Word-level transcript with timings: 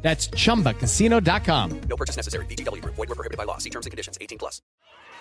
That's 0.00 0.28
chumbacasino.com. 0.28 1.80
No 1.88 1.96
purchase 1.96 2.16
necessary. 2.16 2.46
VGW 2.46 2.82
Group. 2.82 2.94
Void 2.94 3.08
were 3.08 3.14
prohibited 3.14 3.36
by 3.36 3.44
law. 3.44 3.58
See 3.58 3.70
terms 3.70 3.86
and 3.86 3.90
conditions. 3.90 4.16
18 4.20 4.38
plus. 4.38 4.62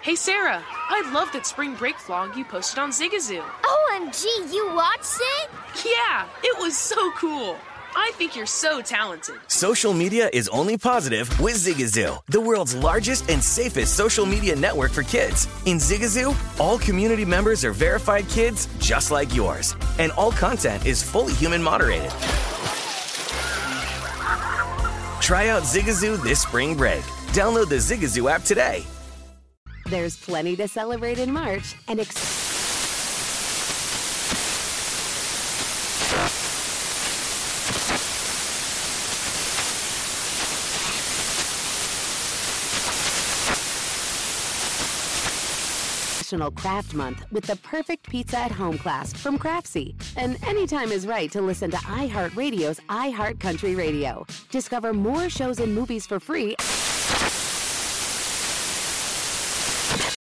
Hey 0.03 0.15
Sarah, 0.15 0.63
I 0.67 1.11
love 1.11 1.31
that 1.33 1.47
spring 1.47 1.73
break 1.73 1.95
vlog 1.95 2.35
you 2.35 2.45
posted 2.45 2.77
on 2.77 2.91
Zigazoo. 2.91 3.41
OMG, 3.41 4.53
you 4.53 4.71
watched 4.73 5.17
it? 5.19 5.49
Yeah, 5.83 6.27
it 6.43 6.57
was 6.59 6.77
so 6.77 7.11
cool. 7.13 7.57
I 7.95 8.11
think 8.13 8.35
you're 8.35 8.45
so 8.45 8.79
talented. 8.81 9.37
Social 9.47 9.93
media 9.93 10.29
is 10.31 10.47
only 10.49 10.77
positive 10.77 11.27
with 11.39 11.55
Zigazoo, 11.55 12.21
the 12.27 12.39
world's 12.39 12.75
largest 12.75 13.27
and 13.29 13.43
safest 13.43 13.97
social 13.97 14.25
media 14.25 14.55
network 14.55 14.91
for 14.91 15.01
kids. 15.01 15.47
In 15.65 15.77
Zigazoo, 15.77 16.35
all 16.59 16.77
community 16.77 17.25
members 17.25 17.65
are 17.65 17.73
verified 17.73 18.29
kids 18.29 18.67
just 18.77 19.09
like 19.09 19.33
yours, 19.35 19.75
and 19.97 20.11
all 20.11 20.31
content 20.31 20.85
is 20.85 21.01
fully 21.01 21.33
human 21.33 21.61
moderated. 21.61 22.11
Try 25.27 25.49
out 25.49 25.63
Zigazoo 25.63 26.23
this 26.23 26.43
spring 26.43 26.73
break. 26.77 27.03
Download 27.33 27.67
the 27.67 27.75
Zigazoo 27.75 28.31
app 28.31 28.43
today. 28.43 28.85
There's 29.89 30.15
plenty 30.15 30.55
to 30.55 30.69
celebrate 30.69 31.19
in 31.19 31.33
March 31.33 31.75
and 31.89 31.99
ex- 31.99 32.46
National 46.27 46.51
Craft 46.51 46.93
Month 46.93 47.25
with 47.31 47.45
the 47.45 47.55
perfect 47.57 48.09
pizza 48.09 48.37
at 48.37 48.51
home 48.51 48.77
class 48.77 49.13
from 49.13 49.39
Craftsy. 49.39 49.95
And 50.17 50.37
anytime 50.45 50.91
is 50.91 51.07
right 51.07 51.31
to 51.31 51.41
listen 51.41 51.71
to 51.71 51.77
iHeartRadio's 51.77 52.81
iHeartCountry 52.89 53.77
Radio. 53.77 54.25
Discover 54.51 54.91
more 54.91 55.29
shows 55.29 55.61
and 55.61 55.73
movies 55.73 56.05
for 56.05 56.19
free 56.19 56.57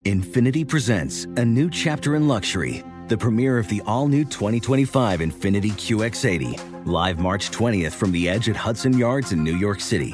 Infiniti 0.05 0.67
presents 0.67 1.23
a 1.37 1.43
new 1.43 1.71
chapter 1.71 2.15
in 2.15 2.27
luxury, 2.27 2.83
the 3.07 3.17
premiere 3.17 3.57
of 3.57 3.67
the 3.67 3.81
all 3.87 4.07
new 4.07 4.25
2025 4.25 5.21
Infiniti 5.21 5.71
QX80, 5.71 6.85
live 6.85 7.17
March 7.17 7.49
20th 7.49 7.93
from 7.93 8.11
the 8.11 8.29
edge 8.29 8.47
at 8.47 8.55
Hudson 8.55 8.95
Yards 8.95 9.31
in 9.31 9.43
New 9.43 9.57
York 9.57 9.81
City, 9.81 10.13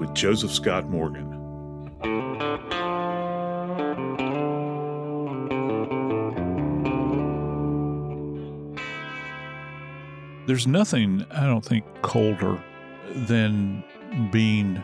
with 0.00 0.14
Joseph 0.14 0.50
Scott 0.50 0.88
Morgan. 0.88 1.28
There's 10.46 10.66
nothing, 10.66 11.24
I 11.30 11.46
don't 11.46 11.64
think, 11.64 11.84
colder 12.02 12.60
than 13.14 13.84
being 14.32 14.82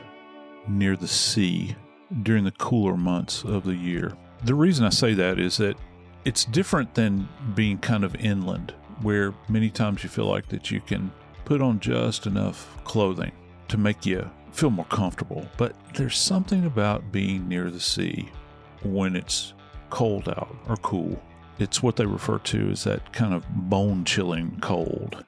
near 0.69 0.97
the 0.97 1.09
sea 1.09 1.75
during 2.23 2.45
the 2.45 2.53
cooler 2.53 2.97
months 2.97 3.43
of 3.43 3.65
the 3.65 3.75
year. 3.75 4.13
The 4.45 4.55
reason 4.55 4.85
I 4.85 4.91
say 4.91 5.15
that 5.15 5.41
is 5.41 5.57
that 5.57 5.77
it's 6.25 6.45
different 6.45 6.95
than 6.95 7.29
being 7.55 7.79
kind 7.79 8.05
of 8.05 8.15
inland, 8.17 8.75
where 9.01 9.35
many 9.49 9.71
times 9.71 10.05
you 10.05 10.11
feel 10.11 10.27
like 10.27 10.49
that 10.51 10.71
you 10.71 10.81
can 10.81 11.11
put 11.45 11.63
on 11.63 11.81
just 11.81 12.27
enough 12.27 12.79
clothing 12.85 13.33
to 13.69 13.79
make 13.79 14.05
you 14.05 14.31
feel 14.57 14.71
more 14.71 14.87
comfortable. 14.87 15.47
But 15.57 15.77
there's 15.95 16.17
something 16.17 16.65
about 16.65 17.13
being 17.13 17.49
near 17.49 17.71
the 17.71 17.81
sea 17.81 18.31
when 18.83 19.15
it's 19.15 19.53
cold 19.91 20.29
out 20.29 20.55
or 20.69 20.77
cool. 20.79 21.23
It's 21.59 21.83
what 21.83 21.97
they 21.97 22.07
refer 22.07 22.39
to 22.39 22.71
as 22.71 22.85
that 22.85 23.13
kind 23.13 23.35
of 23.35 23.45
bone 23.49 24.05
chilling 24.05 24.59
cold. 24.61 25.25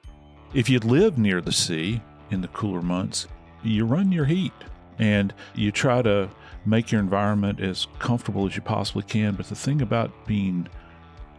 If 0.53 0.69
you 0.69 0.79
live 0.79 1.17
near 1.17 1.41
the 1.41 1.51
sea 1.51 2.01
in 2.31 2.41
the 2.41 2.47
cooler 2.49 2.81
months, 2.81 3.27
you 3.63 3.85
run 3.85 4.11
your 4.11 4.25
heat 4.25 4.53
and 4.97 5.33
you 5.53 5.71
try 5.71 6.01
to 6.01 6.29
make 6.65 6.91
your 6.91 7.01
environment 7.01 7.59
as 7.59 7.87
comfortable 7.99 8.45
as 8.47 8.55
you 8.55 8.61
possibly 8.61 9.03
can. 9.03 9.35
But 9.35 9.47
the 9.47 9.55
thing 9.55 9.81
about 9.81 10.11
being 10.25 10.67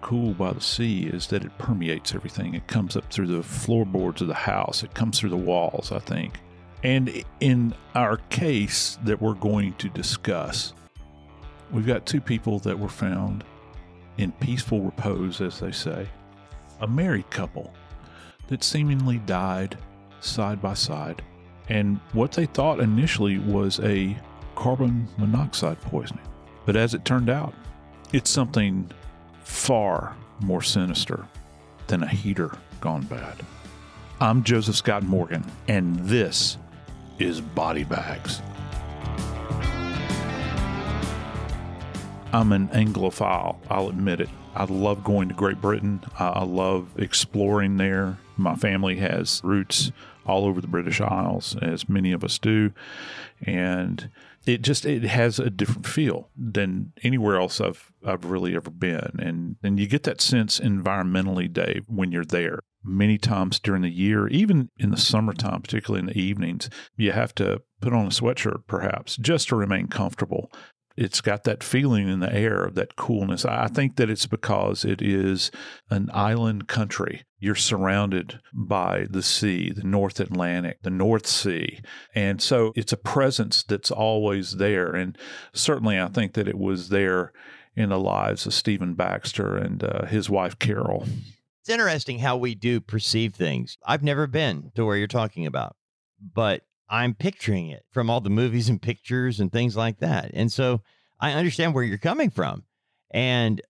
cool 0.00 0.32
by 0.32 0.52
the 0.52 0.60
sea 0.60 1.04
is 1.04 1.26
that 1.28 1.44
it 1.44 1.58
permeates 1.58 2.14
everything. 2.14 2.54
It 2.54 2.66
comes 2.66 2.96
up 2.96 3.12
through 3.12 3.26
the 3.26 3.42
floorboards 3.42 4.22
of 4.22 4.28
the 4.28 4.34
house, 4.34 4.82
it 4.82 4.94
comes 4.94 5.18
through 5.18 5.30
the 5.30 5.36
walls, 5.36 5.92
I 5.92 5.98
think. 5.98 6.40
And 6.82 7.24
in 7.40 7.74
our 7.94 8.16
case 8.30 8.98
that 9.04 9.20
we're 9.20 9.34
going 9.34 9.74
to 9.74 9.88
discuss, 9.90 10.72
we've 11.70 11.86
got 11.86 12.06
two 12.06 12.20
people 12.20 12.58
that 12.60 12.78
were 12.78 12.88
found 12.88 13.44
in 14.16 14.32
peaceful 14.32 14.80
repose, 14.80 15.40
as 15.40 15.60
they 15.60 15.72
say, 15.72 16.08
a 16.80 16.86
married 16.86 17.28
couple 17.30 17.72
that 18.48 18.64
seemingly 18.64 19.18
died 19.18 19.76
side 20.20 20.60
by 20.62 20.74
side. 20.74 21.22
And 21.68 22.00
what 22.12 22.32
they 22.32 22.46
thought 22.46 22.80
initially 22.80 23.38
was 23.38 23.78
a 23.80 24.16
carbon 24.54 25.06
monoxide 25.18 25.80
poisoning. 25.82 26.26
But 26.66 26.76
as 26.76 26.94
it 26.94 27.04
turned 27.04 27.30
out, 27.30 27.54
it's 28.12 28.30
something 28.30 28.90
far 29.44 30.16
more 30.40 30.62
sinister 30.62 31.26
than 31.86 32.02
a 32.02 32.08
heater 32.08 32.56
gone 32.80 33.02
bad. 33.02 33.36
I'm 34.20 34.42
Joseph 34.42 34.76
Scott 34.76 35.02
Morgan, 35.02 35.44
and 35.68 35.96
this 36.00 36.58
is 37.20 37.40
Body 37.40 37.84
Bags. 37.84 38.40
I'm 42.32 42.52
an 42.52 42.68
Anglophile, 42.68 43.58
I'll 43.68 43.88
admit 43.88 44.20
it. 44.20 44.28
I 44.54 44.64
love 44.64 45.04
going 45.04 45.28
to 45.28 45.34
Great 45.34 45.60
Britain. 45.60 46.02
I 46.18 46.44
love 46.44 46.88
exploring 46.98 47.76
there. 47.76 48.18
My 48.36 48.56
family 48.56 48.96
has 48.96 49.40
roots 49.44 49.92
all 50.26 50.44
over 50.44 50.60
the 50.60 50.66
British 50.66 51.00
Isles, 51.00 51.56
as 51.62 51.88
many 51.88 52.12
of 52.12 52.24
us 52.24 52.38
do. 52.38 52.72
And 53.42 54.10
it 54.46 54.62
just 54.62 54.86
it 54.86 55.02
has 55.02 55.38
a 55.38 55.50
different 55.50 55.86
feel 55.86 56.30
than 56.36 56.92
anywhere 57.02 57.40
else 57.40 57.60
I've 57.60 57.92
I've 58.04 58.24
really 58.24 58.56
ever 58.56 58.70
been. 58.70 59.18
And 59.18 59.56
and 59.62 59.78
you 59.78 59.86
get 59.86 60.04
that 60.04 60.20
sense 60.20 60.58
environmentally, 60.58 61.52
Dave, 61.52 61.84
when 61.86 62.10
you're 62.10 62.24
there. 62.24 62.60
Many 62.82 63.18
times 63.18 63.60
during 63.60 63.82
the 63.82 63.90
year, 63.90 64.26
even 64.28 64.70
in 64.78 64.90
the 64.90 64.96
summertime, 64.96 65.62
particularly 65.62 66.00
in 66.00 66.06
the 66.06 66.18
evenings, 66.18 66.70
you 66.96 67.12
have 67.12 67.34
to 67.36 67.62
put 67.80 67.92
on 67.92 68.06
a 68.06 68.10
sweatshirt 68.10 68.66
perhaps 68.66 69.16
just 69.16 69.48
to 69.48 69.56
remain 69.56 69.88
comfortable 69.88 70.50
it's 71.00 71.22
got 71.22 71.44
that 71.44 71.64
feeling 71.64 72.08
in 72.08 72.20
the 72.20 72.32
air 72.32 72.62
of 72.62 72.74
that 72.74 72.94
coolness. 72.94 73.46
I 73.46 73.68
think 73.68 73.96
that 73.96 74.10
it's 74.10 74.26
because 74.26 74.84
it 74.84 75.00
is 75.00 75.50
an 75.88 76.10
island 76.12 76.68
country. 76.68 77.24
You're 77.38 77.54
surrounded 77.54 78.40
by 78.52 79.06
the 79.08 79.22
sea, 79.22 79.72
the 79.72 79.82
North 79.82 80.20
Atlantic, 80.20 80.82
the 80.82 80.90
North 80.90 81.26
Sea. 81.26 81.80
And 82.14 82.42
so 82.42 82.72
it's 82.76 82.92
a 82.92 82.98
presence 82.98 83.62
that's 83.62 83.90
always 83.90 84.58
there. 84.58 84.94
And 84.94 85.16
certainly 85.54 85.98
I 85.98 86.08
think 86.08 86.34
that 86.34 86.48
it 86.48 86.58
was 86.58 86.90
there 86.90 87.32
in 87.74 87.88
the 87.88 87.98
lives 87.98 88.44
of 88.44 88.52
Stephen 88.52 88.92
Baxter 88.92 89.56
and 89.56 89.82
uh, 89.82 90.04
his 90.04 90.28
wife, 90.28 90.58
Carol. 90.58 91.06
Interesting 91.70 92.18
how 92.18 92.36
we 92.36 92.56
do 92.56 92.80
perceive 92.80 93.34
things. 93.34 93.78
I've 93.86 94.02
never 94.02 94.26
been 94.26 94.72
to 94.74 94.84
where 94.84 94.96
you're 94.96 95.06
talking 95.06 95.46
about, 95.46 95.76
but 96.34 96.62
I'm 96.88 97.14
picturing 97.14 97.68
it 97.68 97.84
from 97.92 98.10
all 98.10 98.20
the 98.20 98.28
movies 98.28 98.68
and 98.68 98.82
pictures 98.82 99.38
and 99.38 99.52
things 99.52 99.76
like 99.76 100.00
that. 100.00 100.32
And 100.34 100.50
so 100.50 100.82
I 101.20 101.32
understand 101.32 101.72
where 101.72 101.84
you're 101.84 101.96
coming 101.96 102.30
from. 102.30 102.64
And 103.12 103.62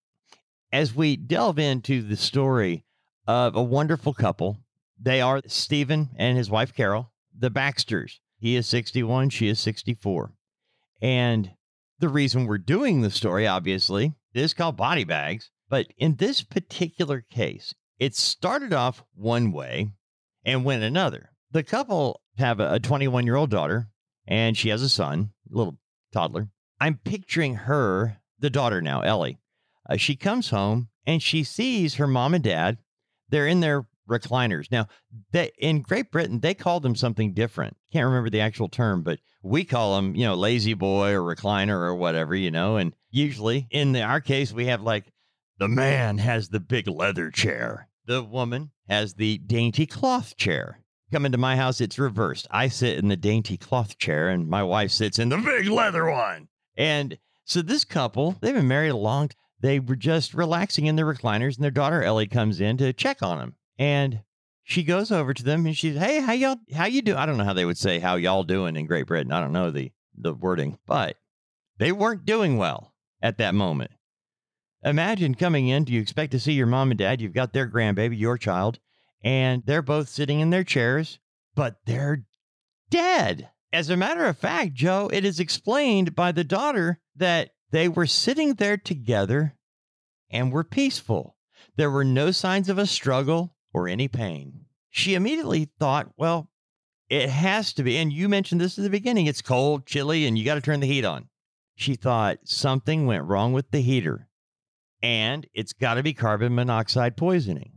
as 0.72 0.94
we 0.94 1.16
delve 1.16 1.58
into 1.58 2.00
the 2.00 2.16
story 2.16 2.86
of 3.26 3.54
a 3.54 3.62
wonderful 3.62 4.14
couple, 4.14 4.56
they 4.98 5.20
are 5.20 5.42
Stephen 5.46 6.08
and 6.16 6.38
his 6.38 6.50
wife 6.50 6.74
Carol, 6.74 7.12
the 7.38 7.50
Baxters. 7.50 8.20
He 8.38 8.56
is 8.56 8.66
61, 8.66 9.28
she 9.28 9.48
is 9.48 9.60
64. 9.60 10.32
And 11.02 11.50
the 11.98 12.08
reason 12.08 12.46
we're 12.46 12.56
doing 12.56 13.02
the 13.02 13.10
story, 13.10 13.46
obviously, 13.46 14.14
is 14.32 14.54
called 14.54 14.78
body 14.78 15.04
bags. 15.04 15.50
But 15.68 15.88
in 15.98 16.16
this 16.16 16.42
particular 16.42 17.24
case, 17.30 17.74
it 18.00 18.16
started 18.16 18.72
off 18.72 19.04
one 19.14 19.52
way 19.52 19.92
and 20.44 20.64
went 20.64 20.82
another. 20.82 21.30
The 21.52 21.62
couple 21.62 22.20
have 22.38 22.58
a 22.58 22.80
21 22.80 23.26
year 23.26 23.36
old 23.36 23.50
daughter 23.50 23.88
and 24.26 24.56
she 24.56 24.70
has 24.70 24.82
a 24.82 24.88
son, 24.88 25.30
a 25.52 25.56
little 25.56 25.78
toddler. 26.12 26.48
I'm 26.80 26.98
picturing 27.04 27.56
her, 27.56 28.16
the 28.38 28.50
daughter 28.50 28.80
now, 28.80 29.02
Ellie. 29.02 29.38
Uh, 29.88 29.96
she 29.96 30.16
comes 30.16 30.50
home 30.50 30.88
and 31.06 31.22
she 31.22 31.44
sees 31.44 31.96
her 31.96 32.06
mom 32.06 32.34
and 32.34 32.42
dad. 32.42 32.78
They're 33.28 33.46
in 33.46 33.60
their 33.60 33.86
recliners. 34.08 34.70
Now, 34.70 34.88
they, 35.30 35.50
in 35.58 35.82
Great 35.82 36.10
Britain, 36.10 36.40
they 36.40 36.54
call 36.54 36.80
them 36.80 36.96
something 36.96 37.34
different. 37.34 37.76
Can't 37.92 38.06
remember 38.06 38.30
the 38.30 38.40
actual 38.40 38.68
term, 38.68 39.02
but 39.02 39.20
we 39.42 39.64
call 39.64 39.96
them, 39.96 40.14
you 40.14 40.24
know, 40.24 40.34
La-Z-Boy 40.34 41.12
or 41.12 41.34
recliner 41.34 41.76
or 41.76 41.94
whatever, 41.94 42.34
you 42.34 42.50
know. 42.50 42.76
And 42.76 42.94
usually, 43.10 43.68
in 43.70 43.92
the, 43.92 44.02
our 44.02 44.20
case, 44.20 44.52
we 44.52 44.66
have 44.66 44.82
like 44.82 45.12
the 45.58 45.68
man 45.68 46.18
has 46.18 46.48
the 46.48 46.58
big 46.58 46.88
leather 46.88 47.30
chair, 47.30 47.89
the 48.06 48.22
woman 48.22 48.70
has 48.88 49.14
the 49.14 49.38
dainty 49.38 49.86
cloth 49.86 50.36
chair. 50.36 50.80
Come 51.12 51.26
into 51.26 51.38
my 51.38 51.56
house, 51.56 51.80
it's 51.80 51.98
reversed. 51.98 52.46
I 52.50 52.68
sit 52.68 52.98
in 52.98 53.08
the 53.08 53.16
dainty 53.16 53.56
cloth 53.56 53.98
chair, 53.98 54.28
and 54.28 54.48
my 54.48 54.62
wife 54.62 54.90
sits 54.92 55.18
in 55.18 55.28
the 55.28 55.38
big 55.38 55.66
leather 55.68 56.08
one. 56.10 56.48
And 56.76 57.18
so 57.44 57.62
this 57.62 57.84
couple, 57.84 58.36
they've 58.40 58.54
been 58.54 58.68
married 58.68 58.90
a 58.90 58.96
long 58.96 59.28
time. 59.28 59.36
They 59.58 59.78
were 59.78 59.96
just 59.96 60.32
relaxing 60.32 60.86
in 60.86 60.96
their 60.96 61.12
recliners, 61.12 61.56
and 61.56 61.64
their 61.64 61.70
daughter 61.70 62.02
Ellie 62.02 62.26
comes 62.26 62.60
in 62.60 62.76
to 62.78 62.92
check 62.92 63.22
on 63.22 63.38
them. 63.38 63.56
And 63.78 64.22
she 64.62 64.82
goes 64.84 65.10
over 65.10 65.34
to 65.34 65.42
them 65.42 65.66
and 65.66 65.76
she's, 65.76 65.96
"Hey, 65.98 66.20
how 66.20 66.32
y'all? 66.32 66.56
How 66.72 66.86
you 66.86 67.02
do?" 67.02 67.16
I 67.16 67.26
don't 67.26 67.36
know 67.36 67.44
how 67.44 67.52
they 67.52 67.64
would 67.64 67.76
say 67.76 67.98
"how 67.98 68.14
y'all 68.16 68.44
doing" 68.44 68.76
in 68.76 68.86
Great 68.86 69.06
Britain. 69.06 69.32
I 69.32 69.40
don't 69.40 69.52
know 69.52 69.70
the 69.70 69.90
the 70.16 70.32
wording, 70.32 70.78
but 70.86 71.16
they 71.78 71.92
weren't 71.92 72.24
doing 72.24 72.56
well 72.56 72.94
at 73.20 73.38
that 73.38 73.54
moment. 73.54 73.90
Imagine 74.82 75.34
coming 75.34 75.68
in. 75.68 75.84
Do 75.84 75.92
you 75.92 76.00
expect 76.00 76.32
to 76.32 76.40
see 76.40 76.52
your 76.52 76.66
mom 76.66 76.90
and 76.90 76.98
dad? 76.98 77.20
You've 77.20 77.34
got 77.34 77.52
their 77.52 77.68
grandbaby, 77.68 78.18
your 78.18 78.38
child, 78.38 78.78
and 79.22 79.62
they're 79.66 79.82
both 79.82 80.08
sitting 80.08 80.40
in 80.40 80.50
their 80.50 80.64
chairs, 80.64 81.18
but 81.54 81.76
they're 81.84 82.24
dead. 82.88 83.50
As 83.72 83.90
a 83.90 83.96
matter 83.96 84.24
of 84.24 84.38
fact, 84.38 84.72
Joe, 84.72 85.10
it 85.12 85.24
is 85.24 85.38
explained 85.38 86.14
by 86.14 86.32
the 86.32 86.44
daughter 86.44 86.98
that 87.14 87.50
they 87.70 87.88
were 87.88 88.06
sitting 88.06 88.54
there 88.54 88.78
together 88.78 89.54
and 90.30 90.50
were 90.50 90.64
peaceful. 90.64 91.36
There 91.76 91.90
were 91.90 92.04
no 92.04 92.30
signs 92.30 92.68
of 92.68 92.78
a 92.78 92.86
struggle 92.86 93.54
or 93.74 93.86
any 93.86 94.08
pain. 94.08 94.64
She 94.88 95.14
immediately 95.14 95.70
thought, 95.78 96.10
well, 96.16 96.50
it 97.10 97.28
has 97.28 97.74
to 97.74 97.82
be. 97.82 97.98
And 97.98 98.12
you 98.12 98.28
mentioned 98.28 98.60
this 98.60 98.78
at 98.78 98.82
the 98.82 98.90
beginning 98.90 99.26
it's 99.26 99.42
cold, 99.42 99.84
chilly, 99.84 100.26
and 100.26 100.38
you 100.38 100.44
got 100.44 100.54
to 100.54 100.60
turn 100.60 100.80
the 100.80 100.86
heat 100.86 101.04
on. 101.04 101.28
She 101.76 101.94
thought 101.94 102.38
something 102.44 103.06
went 103.06 103.24
wrong 103.24 103.52
with 103.52 103.70
the 103.70 103.82
heater 103.82 104.29
and 105.02 105.46
it's 105.54 105.72
got 105.72 105.94
to 105.94 106.02
be 106.02 106.12
carbon 106.12 106.54
monoxide 106.54 107.16
poisoning. 107.16 107.72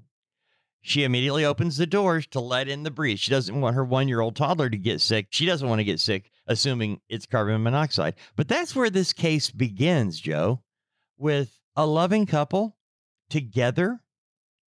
She 0.81 1.05
immediately 1.05 1.45
opens 1.45 1.77
the 1.77 1.87
doors 1.87 2.27
to 2.27 2.41
let 2.41 2.67
in 2.67 2.83
the 2.83 2.91
breeze. 2.91 3.21
She 3.21 3.31
doesn't 3.31 3.61
want 3.61 3.75
her 3.75 3.85
one 3.85 4.09
year 4.09 4.19
old 4.19 4.35
toddler 4.35 4.69
to 4.69 4.77
get 4.77 4.99
sick. 4.99 5.27
She 5.29 5.45
doesn't 5.45 5.67
want 5.67 5.79
to 5.79 5.85
get 5.85 6.01
sick, 6.01 6.29
assuming 6.45 6.99
it's 7.07 7.25
carbon 7.25 7.63
monoxide. 7.63 8.15
But 8.35 8.49
that's 8.49 8.75
where 8.75 8.89
this 8.89 9.13
case 9.13 9.49
begins, 9.49 10.19
Joe, 10.19 10.61
with 11.17 11.57
a 11.77 11.85
loving 11.85 12.25
couple 12.25 12.75
together 13.29 14.01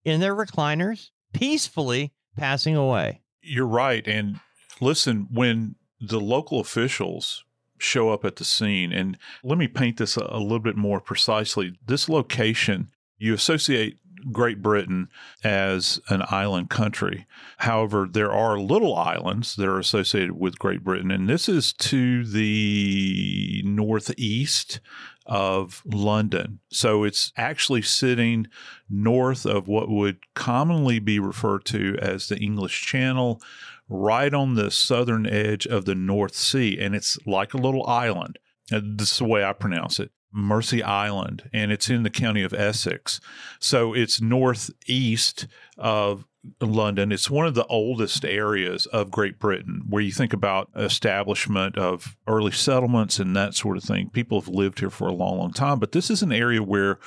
in 0.05 0.19
their 0.19 0.35
recliners, 0.35 1.09
peacefully 1.33 2.13
passing 2.37 2.75
away. 2.75 3.21
You're 3.41 3.65
right. 3.65 4.07
And 4.07 4.39
listen, 4.79 5.27
when 5.31 5.75
the 5.99 6.19
local 6.19 6.59
officials 6.59 7.43
show 7.83 8.09
up 8.09 8.25
at 8.25 8.37
the 8.37 8.45
scene. 8.45 8.91
And 8.91 9.17
let 9.43 9.57
me 9.57 9.67
paint 9.67 9.97
this 9.97 10.15
a, 10.17 10.37
little 10.37 10.59
bit 10.59 10.77
more 10.77 10.99
precisely. 10.99 11.77
This 11.85 12.09
location, 12.09 12.89
you 13.17 13.33
associate 13.33 13.97
Great 14.31 14.61
Britain 14.61 15.09
as 15.43 15.99
an 16.09 16.23
island 16.29 16.69
country. 16.69 17.27
However, 17.57 18.07
there 18.09 18.31
are 18.31 18.57
little 18.57 18.95
islands 18.95 19.55
that 19.55 19.67
are 19.67 19.79
associated 19.79 20.33
with 20.33 20.59
Great 20.59 20.83
Britain, 20.83 21.11
and 21.11 21.29
this 21.29 21.49
is 21.49 21.73
to 21.73 22.25
the 22.25 23.61
northeast 23.65 24.79
of 25.25 25.81
London. 25.85 26.59
So 26.69 27.03
it's 27.03 27.31
actually 27.37 27.81
sitting 27.81 28.47
north 28.89 29.45
of 29.45 29.67
what 29.67 29.89
would 29.89 30.19
commonly 30.35 30.99
be 30.99 31.19
referred 31.19 31.65
to 31.65 31.97
as 32.01 32.27
the 32.27 32.37
English 32.37 32.85
Channel 32.85 33.41
right 33.89 34.33
on 34.33 34.55
the 34.55 34.71
southern 34.71 35.25
edge 35.25 35.65
of 35.67 35.85
the 35.85 35.95
North 35.95 36.35
Sea, 36.35 36.77
and 36.79 36.95
it's 36.95 37.17
like 37.25 37.53
a 37.53 37.57
little 37.57 37.85
island. 37.87 38.39
Uh, 38.71 38.81
this 38.83 39.11
is 39.13 39.17
the 39.17 39.25
way 39.25 39.43
I 39.43 39.53
pronounce 39.53 39.99
it. 39.99 40.11
Mersea 40.35 40.81
Island, 40.81 41.49
and 41.53 41.71
it's 41.71 41.89
in 41.89 42.03
the 42.03 42.09
county 42.09 42.41
of 42.41 42.53
Essex. 42.53 43.21
So 43.59 43.93
it's 43.93 44.19
northeast 44.19 45.47
of 45.77 46.25
London. 46.59 47.11
It's 47.11 47.29
one 47.29 47.45
of 47.45 47.53
the 47.53 47.65
oldest 47.67 48.25
areas 48.25 48.85
of 48.87 49.11
Great 49.11 49.39
Britain 49.39 49.83
where 49.87 50.01
you 50.01 50.11
think 50.11 50.33
about 50.33 50.69
establishment 50.75 51.77
of 51.77 52.17
early 52.27 52.51
settlements 52.51 53.19
and 53.19 53.35
that 53.35 53.53
sort 53.53 53.77
of 53.77 53.83
thing. 53.83 54.09
People 54.09 54.39
have 54.41 54.49
lived 54.49 54.79
here 54.79 54.89
for 54.89 55.07
a 55.07 55.13
long, 55.13 55.37
long 55.37 55.53
time, 55.53 55.79
but 55.79 55.91
this 55.91 56.09
is 56.09 56.23
an 56.23 56.33
area 56.33 56.63
where 56.63 56.99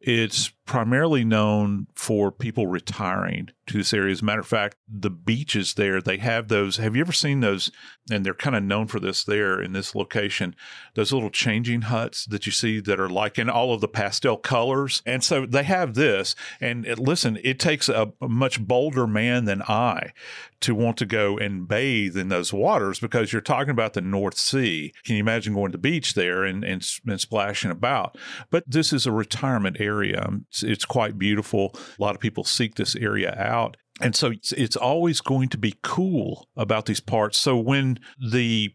it's 0.00 0.52
primarily 0.66 1.24
known 1.24 1.86
for 1.94 2.32
people 2.32 2.66
retiring 2.66 3.50
to 3.66 3.78
this 3.78 3.92
area. 3.92 4.12
As 4.12 4.22
a 4.22 4.24
matter 4.24 4.40
of 4.40 4.46
fact, 4.46 4.76
the 4.88 5.10
beaches 5.10 5.74
there, 5.74 6.00
they 6.00 6.18
have 6.18 6.48
those. 6.48 6.76
Have 6.76 6.94
you 6.94 7.02
ever 7.02 7.12
seen 7.12 7.40
those? 7.40 7.70
And 8.10 8.24
they're 8.24 8.34
kind 8.34 8.56
of 8.56 8.62
known 8.62 8.86
for 8.86 9.00
this 9.00 9.24
there 9.24 9.60
in 9.60 9.72
this 9.72 9.94
location. 9.94 10.54
Those 10.94 11.12
little 11.12 11.30
changing 11.30 11.82
huts 11.82 12.26
that 12.26 12.46
you 12.46 12.52
see 12.52 12.80
that 12.80 13.00
are 13.00 13.08
like 13.08 13.38
in 13.38 13.48
all 13.48 13.72
of 13.72 13.80
the 13.80 13.88
pastel 13.88 14.36
colors. 14.36 15.02
And 15.06 15.24
so 15.24 15.46
they 15.46 15.62
have 15.64 15.94
this. 15.94 16.34
And 16.60 16.86
it, 16.86 16.98
listen, 16.98 17.38
it 17.42 17.58
takes 17.58 17.88
a, 17.88 18.12
a 18.20 18.28
much 18.28 18.60
bolder 18.60 19.06
man 19.06 19.46
than 19.46 19.62
I 19.62 20.12
to 20.60 20.74
want 20.74 20.96
to 20.96 21.06
go 21.06 21.36
and 21.36 21.68
bathe 21.68 22.16
in 22.16 22.28
those 22.28 22.52
waters 22.52 22.98
because 22.98 23.32
you're 23.32 23.42
talking 23.42 23.70
about 23.70 23.92
the 23.92 24.00
North 24.00 24.38
Sea. 24.38 24.92
Can 25.04 25.16
you 25.16 25.20
imagine 25.20 25.54
going 25.54 25.72
to 25.72 25.78
the 25.78 25.82
beach 25.82 26.14
there 26.14 26.44
and, 26.44 26.64
and, 26.64 26.86
and 27.06 27.20
splashing 27.20 27.70
about? 27.70 28.16
But 28.50 28.64
this 28.66 28.92
is 28.92 29.06
a 29.06 29.12
retirement 29.12 29.78
area. 29.78 30.26
It's, 30.54 30.62
it's 30.62 30.84
quite 30.84 31.18
beautiful. 31.18 31.74
A 31.98 32.02
lot 32.02 32.14
of 32.14 32.20
people 32.20 32.44
seek 32.44 32.76
this 32.76 32.94
area 32.94 33.34
out. 33.36 33.76
And 34.00 34.14
so 34.14 34.30
it's, 34.30 34.52
it's 34.52 34.76
always 34.76 35.20
going 35.20 35.48
to 35.50 35.58
be 35.58 35.74
cool 35.82 36.48
about 36.56 36.86
these 36.86 37.00
parts. 37.00 37.38
So 37.38 37.56
when 37.56 37.98
the 38.18 38.74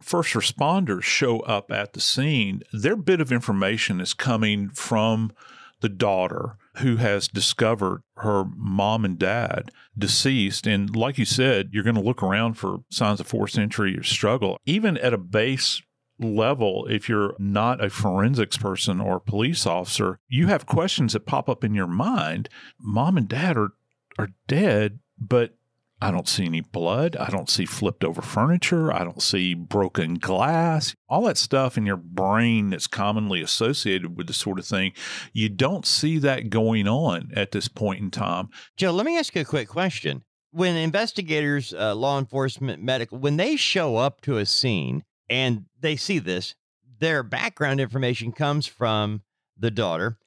first 0.00 0.34
responders 0.34 1.02
show 1.02 1.40
up 1.40 1.72
at 1.72 1.92
the 1.92 2.00
scene, 2.00 2.62
their 2.72 2.96
bit 2.96 3.20
of 3.20 3.32
information 3.32 4.00
is 4.00 4.14
coming 4.14 4.70
from 4.70 5.32
the 5.80 5.88
daughter 5.88 6.56
who 6.76 6.96
has 6.96 7.28
discovered 7.28 8.02
her 8.18 8.44
mom 8.56 9.04
and 9.04 9.18
dad 9.18 9.70
deceased. 9.98 10.66
And 10.66 10.94
like 10.94 11.18
you 11.18 11.24
said, 11.24 11.70
you're 11.72 11.84
going 11.84 11.96
to 11.96 12.00
look 12.00 12.22
around 12.22 12.54
for 12.54 12.78
signs 12.90 13.20
of 13.20 13.26
forced 13.26 13.58
entry 13.58 13.98
or 13.98 14.04
struggle. 14.04 14.58
Even 14.64 14.96
at 14.98 15.12
a 15.12 15.18
base 15.18 15.82
level, 16.24 16.86
if 16.86 17.08
you're 17.08 17.34
not 17.38 17.84
a 17.84 17.90
forensics 17.90 18.56
person 18.56 19.00
or 19.00 19.20
police 19.20 19.66
officer, 19.66 20.18
you 20.28 20.46
have 20.48 20.66
questions 20.66 21.12
that 21.12 21.26
pop 21.26 21.48
up 21.48 21.64
in 21.64 21.74
your 21.74 21.86
mind. 21.86 22.48
Mom 22.80 23.16
and 23.16 23.28
dad 23.28 23.56
are 23.56 23.72
are 24.18 24.28
dead, 24.46 24.98
but 25.18 25.54
I 26.02 26.10
don't 26.10 26.26
see 26.26 26.44
any 26.44 26.62
blood. 26.62 27.16
I 27.16 27.30
don't 27.30 27.48
see 27.48 27.64
flipped 27.64 28.02
over 28.02 28.20
furniture. 28.20 28.92
I 28.92 29.04
don't 29.04 29.22
see 29.22 29.54
broken 29.54 30.14
glass. 30.14 30.96
All 31.08 31.22
that 31.26 31.38
stuff 31.38 31.78
in 31.78 31.86
your 31.86 31.96
brain 31.96 32.70
that's 32.70 32.88
commonly 32.88 33.40
associated 33.40 34.16
with 34.16 34.26
this 34.26 34.36
sort 34.36 34.58
of 34.58 34.66
thing, 34.66 34.94
you 35.32 35.48
don't 35.48 35.86
see 35.86 36.18
that 36.18 36.50
going 36.50 36.88
on 36.88 37.30
at 37.36 37.52
this 37.52 37.68
point 37.68 38.00
in 38.00 38.10
time. 38.10 38.48
Joe, 38.76 38.90
let 38.90 39.06
me 39.06 39.16
ask 39.16 39.32
you 39.36 39.42
a 39.42 39.44
quick 39.44 39.68
question. 39.68 40.24
When 40.50 40.76
investigators, 40.76 41.72
uh, 41.72 41.94
law 41.94 42.18
enforcement, 42.18 42.82
medical, 42.82 43.18
when 43.18 43.36
they 43.36 43.54
show 43.54 43.96
up 43.96 44.20
to 44.22 44.38
a 44.38 44.44
scene 44.44 45.04
and 45.28 45.66
they 45.80 45.96
see 45.96 46.18
this, 46.18 46.54
their 46.98 47.22
background 47.22 47.80
information 47.80 48.32
comes 48.32 48.66
from 48.66 49.22
the 49.58 49.70
daughter 49.70 50.18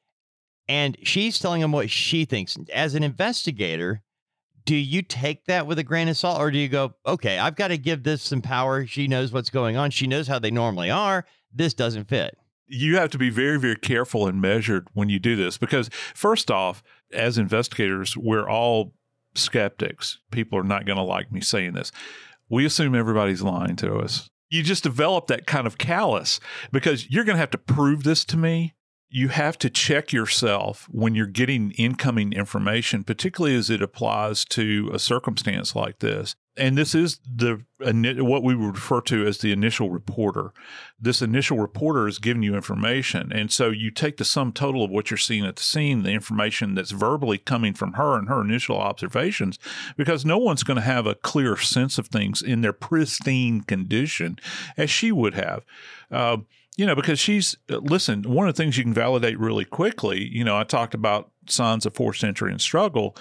and 0.67 0.97
she's 1.03 1.39
telling 1.39 1.61
them 1.61 1.71
what 1.71 1.89
she 1.89 2.25
thinks. 2.25 2.57
As 2.73 2.95
an 2.95 3.03
investigator, 3.03 4.01
do 4.65 4.75
you 4.75 5.01
take 5.01 5.45
that 5.45 5.67
with 5.67 5.77
a 5.79 5.83
grain 5.83 6.09
of 6.09 6.17
salt 6.17 6.39
or 6.39 6.49
do 6.49 6.57
you 6.57 6.67
go, 6.67 6.95
okay, 7.05 7.37
I've 7.37 7.55
got 7.55 7.67
to 7.67 7.77
give 7.77 8.03
this 8.03 8.23
some 8.23 8.41
power. 8.41 8.85
She 8.85 9.07
knows 9.07 9.31
what's 9.31 9.49
going 9.49 9.77
on. 9.77 9.91
She 9.91 10.07
knows 10.07 10.27
how 10.27 10.39
they 10.39 10.51
normally 10.51 10.89
are. 10.89 11.25
This 11.53 11.73
doesn't 11.73 12.09
fit. 12.09 12.37
You 12.67 12.97
have 12.97 13.11
to 13.11 13.19
be 13.19 13.29
very, 13.29 13.59
very 13.59 13.75
careful 13.75 14.27
and 14.27 14.41
measured 14.41 14.87
when 14.93 15.07
you 15.07 15.19
do 15.19 15.35
this 15.35 15.55
because, 15.55 15.87
first 16.15 16.49
off, 16.49 16.81
as 17.13 17.37
investigators, 17.37 18.17
we're 18.17 18.49
all 18.49 18.95
skeptics. 19.35 20.19
People 20.31 20.57
are 20.57 20.63
not 20.63 20.85
going 20.85 20.97
to 20.97 21.03
like 21.03 21.31
me 21.31 21.41
saying 21.41 21.73
this. 21.73 21.91
We 22.49 22.65
assume 22.65 22.95
everybody's 22.95 23.43
lying 23.43 23.75
to 23.77 23.97
us. 23.97 24.31
You 24.49 24.63
just 24.63 24.83
develop 24.83 25.27
that 25.27 25.47
kind 25.47 25.67
of 25.67 25.77
callous 25.77 26.39
because 26.71 27.09
you're 27.09 27.23
going 27.23 27.35
to 27.35 27.39
have 27.39 27.51
to 27.51 27.57
prove 27.57 28.03
this 28.03 28.23
to 28.25 28.37
me 28.37 28.75
you 29.15 29.29
have 29.29 29.57
to 29.57 29.69
check 29.69 30.11
yourself 30.11 30.89
when 30.91 31.15
you're 31.15 31.25
getting 31.25 31.71
incoming 31.77 32.33
information, 32.33 33.01
particularly 33.01 33.55
as 33.55 33.69
it 33.69 33.81
applies 33.81 34.43
to 34.43 34.89
a 34.93 34.99
circumstance 34.99 35.73
like 35.73 35.99
this. 35.99 36.35
And 36.57 36.77
this 36.77 36.95
is 36.95 37.19
the 37.23 37.61
what 37.79 38.43
we 38.43 38.53
refer 38.53 39.01
to 39.01 39.27
as 39.27 39.39
the 39.39 39.51
initial 39.51 39.89
reporter. 39.89 40.51
This 40.99 41.21
initial 41.21 41.57
reporter 41.57 42.07
is 42.07 42.19
giving 42.19 42.43
you 42.43 42.55
information, 42.55 43.31
and 43.31 43.51
so 43.51 43.69
you 43.69 43.91
take 43.91 44.17
the 44.17 44.25
sum 44.25 44.53
total 44.53 44.83
of 44.83 44.91
what 44.91 45.11
you're 45.11 45.17
seeing 45.17 45.45
at 45.45 45.57
the 45.57 45.63
scene, 45.63 46.03
the 46.03 46.11
information 46.11 46.75
that's 46.75 46.91
verbally 46.91 47.37
coming 47.37 47.73
from 47.73 47.93
her 47.93 48.17
and 48.17 48.29
her 48.29 48.41
initial 48.41 48.77
observations, 48.77 49.59
because 49.97 50.25
no 50.25 50.37
one's 50.37 50.63
going 50.63 50.75
to 50.75 50.81
have 50.81 51.05
a 51.05 51.15
clear 51.15 51.57
sense 51.57 51.97
of 51.97 52.07
things 52.07 52.41
in 52.41 52.61
their 52.61 52.73
pristine 52.73 53.61
condition 53.61 54.39
as 54.77 54.89
she 54.89 55.11
would 55.11 55.33
have. 55.33 55.65
Uh, 56.11 56.37
you 56.77 56.85
know, 56.85 56.95
because 56.95 57.19
she's 57.19 57.55
listen. 57.69 58.23
One 58.23 58.47
of 58.47 58.55
the 58.55 58.61
things 58.61 58.77
you 58.77 58.83
can 58.83 58.93
validate 58.93 59.39
really 59.39 59.65
quickly. 59.65 60.27
You 60.27 60.43
know, 60.43 60.57
I 60.57 60.63
talked 60.63 60.93
about 60.93 61.31
signs 61.47 61.85
of 61.85 61.95
forced 61.95 62.23
entry 62.23 62.51
and 62.51 62.59
struggle 62.59 63.15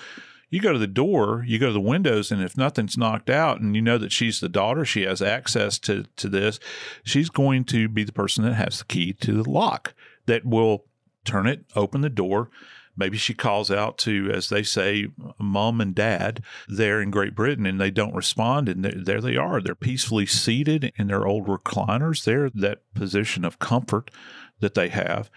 you 0.55 0.61
go 0.61 0.73
to 0.73 0.79
the 0.79 0.87
door, 0.87 1.45
you 1.49 1.59
go 1.59 1.67
to 1.67 1.73
the 1.73 1.81
windows, 1.81 2.31
and 2.31 2.41
if 2.41 2.57
nothing's 2.57 2.97
knocked 2.97 3.29
out 3.29 3.61
and 3.61 3.75
you 3.75 3.83
know 3.83 3.99
that 3.99 4.13
she's 4.13 4.39
the 4.39 4.49
daughter, 4.49 4.85
she 4.85 5.03
has 5.03 5.21
access 5.21 5.81
to, 5.81 6.05
to 6.15 6.29
this, 6.29 6.61
she's 7.03 7.29
going 7.29 7.65
to 7.65 7.89
be 7.89 8.05
the 8.05 8.13
person 8.13 8.45
that 8.45 8.55
has 8.55 8.79
the 8.79 8.85
key 8.85 9.13
to 9.15 9.43
the 9.43 9.51
lock 9.51 9.95
that 10.27 10.47
will 10.47 10.85
turn 11.25 11.49
it, 11.49 11.65
open 11.75 12.03
the 12.03 12.09
door. 12.09 12.51
Maybe 12.97 13.19
she 13.19 13.35
calls 13.35 13.69
out 13.69 13.99
to, 13.99 14.31
as 14.33 14.49
they 14.49 14.63
say, 14.63 15.09
mom 15.41 15.81
and 15.81 15.93
dad 15.93 16.41
there 16.69 17.03
in 17.03 17.11
Great 17.11 17.35
Britain, 17.35 17.67
and 17.67 17.81
they 17.81 17.91
don't 17.91 18.15
respond. 18.15 18.69
And 18.69 18.85
there 18.85 19.21
they 19.21 19.37
are. 19.37 19.61
They're 19.61 19.75
peacefully 19.75 20.27
seated 20.27 20.93
in 20.97 21.09
their 21.09 21.27
old 21.27 21.49
recliners 21.49 22.23
there, 22.23 22.49
that 22.51 22.83
position 22.95 23.45
of 23.45 23.59
comfort 23.59 24.13
that 24.61 24.75
they 24.75 24.91
have. 24.91 25.33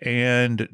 And 0.00 0.68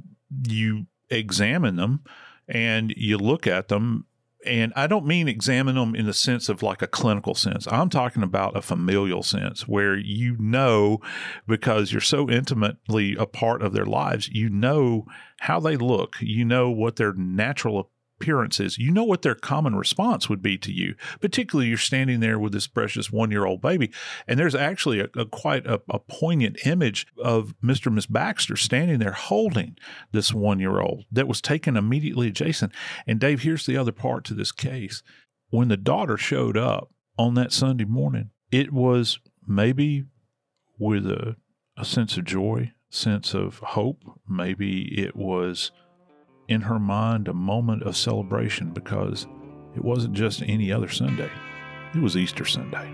you 0.46 0.84
examine 1.08 1.76
them 1.76 2.02
and 2.48 2.92
you 2.96 3.18
look 3.18 3.46
at 3.46 3.68
them 3.68 4.06
and 4.46 4.72
I 4.76 4.86
don't 4.86 5.06
mean 5.06 5.28
examine 5.28 5.74
them 5.74 5.94
in 5.94 6.06
the 6.06 6.14
sense 6.14 6.48
of 6.48 6.62
like 6.62 6.80
a 6.80 6.86
clinical 6.86 7.34
sense. 7.34 7.66
I'm 7.68 7.88
talking 7.88 8.22
about 8.22 8.56
a 8.56 8.62
familial 8.62 9.22
sense 9.22 9.66
where 9.66 9.96
you 9.96 10.36
know, 10.38 11.00
because 11.48 11.92
you're 11.92 12.00
so 12.00 12.30
intimately 12.30 13.16
a 13.16 13.26
part 13.26 13.62
of 13.62 13.72
their 13.72 13.86
lives, 13.86 14.28
you 14.28 14.48
know 14.48 15.06
how 15.40 15.58
they 15.58 15.76
look, 15.76 16.16
you 16.20 16.44
know 16.44 16.70
what 16.70 16.96
their 16.96 17.12
natural 17.12 17.90
appearances, 18.20 18.78
you 18.78 18.90
know 18.90 19.04
what 19.04 19.22
their 19.22 19.34
common 19.34 19.76
response 19.76 20.28
would 20.28 20.42
be 20.42 20.56
to 20.58 20.72
you. 20.72 20.94
Particularly, 21.20 21.68
you're 21.68 21.78
standing 21.78 22.20
there 22.20 22.38
with 22.38 22.52
this 22.52 22.66
precious 22.66 23.10
one 23.10 23.30
year 23.30 23.44
old 23.44 23.60
baby. 23.60 23.92
And 24.26 24.38
there's 24.38 24.54
actually 24.54 25.00
a, 25.00 25.08
a 25.16 25.26
quite 25.26 25.66
a, 25.66 25.80
a, 25.90 25.98
poignant 25.98 26.66
image 26.66 27.06
of 27.22 27.54
Mr. 27.62 27.86
and 27.86 27.96
Miss 27.96 28.06
Baxter 28.06 28.56
standing 28.56 28.98
there 28.98 29.12
holding 29.12 29.76
this 30.12 30.32
one 30.32 30.58
year 30.58 30.80
old 30.80 31.04
that 31.12 31.28
was 31.28 31.40
taken 31.40 31.76
immediately 31.76 32.28
adjacent. 32.28 32.72
And 33.06 33.20
Dave, 33.20 33.42
here's 33.42 33.66
the 33.66 33.76
other 33.76 33.92
part 33.92 34.24
to 34.24 34.34
this 34.34 34.52
case. 34.52 35.02
When 35.50 35.68
the 35.68 35.76
daughter 35.76 36.16
showed 36.16 36.56
up 36.56 36.90
on 37.18 37.34
that 37.34 37.52
Sunday 37.52 37.84
morning, 37.84 38.30
it 38.50 38.72
was 38.72 39.18
maybe 39.46 40.04
with 40.78 41.06
a, 41.06 41.36
a 41.76 41.84
sense 41.84 42.16
of 42.16 42.24
joy, 42.24 42.72
sense 42.90 43.34
of 43.34 43.58
hope. 43.58 44.02
Maybe 44.28 45.00
it 45.00 45.16
was 45.16 45.70
in 46.48 46.60
her 46.62 46.78
mind 46.78 47.28
a 47.28 47.34
moment 47.34 47.82
of 47.82 47.96
celebration 47.96 48.70
because 48.70 49.26
it 49.74 49.84
wasn't 49.84 50.14
just 50.14 50.42
any 50.42 50.72
other 50.72 50.88
Sunday, 50.88 51.30
it 51.94 52.00
was 52.00 52.16
Easter 52.16 52.44
Sunday. 52.44 52.92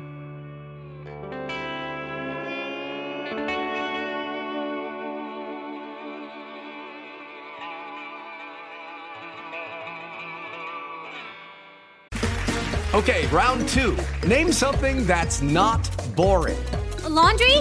Okay, 12.95 13.27
round 13.29 13.67
two. 13.71 13.97
Name 14.27 14.53
something 14.53 15.07
that's 15.07 15.41
not 15.41 15.91
boring. 16.15 16.59
A 17.05 17.09
laundry? 17.09 17.57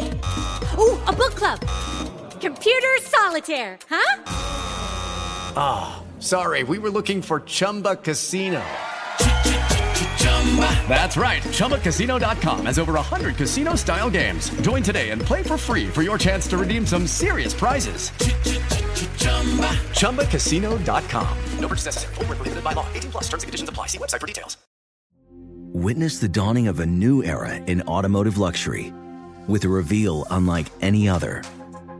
Ooh, 0.77 0.99
a 1.07 1.13
book 1.13 1.35
club. 1.35 1.59
Computer 2.41 2.97
solitaire, 2.99 3.79
huh? 3.89 4.60
Ah, 5.55 6.01
oh, 6.01 6.21
sorry, 6.21 6.63
we 6.63 6.77
were 6.77 6.89
looking 6.89 7.21
for 7.21 7.41
Chumba 7.41 7.95
Casino. 7.95 8.61
That's 10.89 11.15
right. 11.15 11.41
ChumbaCasino.com 11.43 12.65
has 12.65 12.77
over 12.77 12.93
100 12.93 13.37
casino 13.37 13.75
style 13.75 14.09
games. 14.09 14.49
Join 14.61 14.83
today 14.83 15.11
and 15.11 15.21
play 15.21 15.41
for 15.43 15.57
free 15.57 15.87
for 15.87 16.01
your 16.01 16.17
chance 16.17 16.47
to 16.47 16.57
redeem 16.57 16.85
some 16.85 17.07
serious 17.07 17.53
prizes. 17.53 18.09
ChumbaCasino.com. 19.99 21.37
No 21.59 21.67
purchase 21.67 21.85
necessary. 21.85 22.15
Full 22.15 22.25
prohibited 22.25 22.63
by 22.63 22.73
law. 22.73 22.85
18 22.93 23.11
plus 23.11 23.23
terms 23.29 23.43
and 23.43 23.47
conditions 23.47 23.69
apply. 23.69 23.87
See 23.87 23.97
website 23.97 24.19
for 24.19 24.27
details. 24.27 24.57
Witness 25.73 26.19
the 26.19 26.27
dawning 26.27 26.67
of 26.67 26.81
a 26.81 26.85
new 26.85 27.23
era 27.23 27.55
in 27.55 27.81
automotive 27.83 28.37
luxury 28.37 28.93
with 29.47 29.63
a 29.63 29.69
reveal 29.69 30.27
unlike 30.29 30.67
any 30.81 31.07
other 31.07 31.43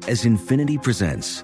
as 0.08 0.26
Infiniti 0.26 0.82
presents 0.82 1.44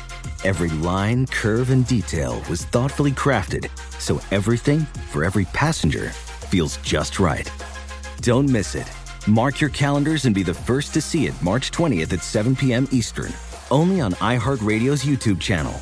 Every 0.43 0.69
line, 0.79 1.27
curve, 1.27 1.69
and 1.69 1.85
detail 1.85 2.41
was 2.49 2.65
thoughtfully 2.65 3.11
crafted 3.11 3.69
so 3.99 4.19
everything 4.31 4.79
for 5.11 5.23
every 5.23 5.45
passenger 5.45 6.09
feels 6.49 6.77
just 6.77 7.19
right. 7.19 7.51
Don't 8.21 8.49
miss 8.49 8.73
it. 8.73 8.91
Mark 9.27 9.61
your 9.61 9.69
calendars 9.69 10.25
and 10.25 10.33
be 10.33 10.41
the 10.41 10.53
first 10.53 10.95
to 10.95 11.01
see 11.01 11.27
it 11.27 11.39
March 11.43 11.69
20th 11.69 12.11
at 12.13 12.23
7 12.23 12.55
p.m. 12.55 12.87
Eastern, 12.91 13.31
only 13.69 14.01
on 14.01 14.13
iHeartRadio's 14.13 15.03
YouTube 15.03 15.39
channel. 15.39 15.73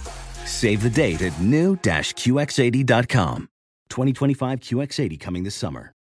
Save 0.45 0.83
the 0.83 0.89
date 0.89 1.21
at 1.21 1.39
new-QX80.com. 1.39 3.47
2025 3.89 4.59
QX80 4.59 5.19
coming 5.19 5.43
this 5.43 5.55
summer. 5.55 5.93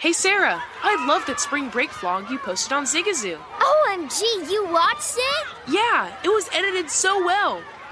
Hey 0.00 0.12
Sarah, 0.12 0.60
I 0.82 1.06
love 1.06 1.24
that 1.26 1.38
spring 1.38 1.68
break 1.68 1.90
vlog 1.90 2.28
you 2.28 2.38
posted 2.38 2.72
on 2.72 2.84
Zigazoo. 2.84 3.38
OMG, 3.38 4.50
you 4.50 4.66
watched 4.72 5.14
it? 5.16 5.46
Yeah, 5.68 6.12
it 6.24 6.28
was 6.28 6.48
edited 6.52 6.90
so 6.90 7.24
well. 7.24 7.62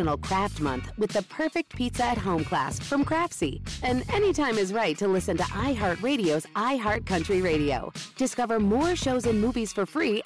National 0.00 0.16
Craft 0.16 0.60
Month 0.62 0.92
with 0.96 1.10
the 1.10 1.20
perfect 1.24 1.76
pizza 1.76 2.06
at 2.06 2.16
home 2.16 2.42
class 2.42 2.80
from 2.80 3.04
Craftsy. 3.04 3.60
And 3.82 4.02
anytime 4.14 4.56
is 4.56 4.72
right 4.72 4.96
to 4.96 5.06
listen 5.06 5.36
to 5.36 5.42
iHeartRadio's 5.42 6.46
iHeartCountry 6.56 7.42
Radio. 7.42 7.92
Discover 8.16 8.60
more 8.60 8.96
shows 8.96 9.26
and 9.26 9.38
movies 9.38 9.74
for 9.74 9.84
free. 9.84 10.22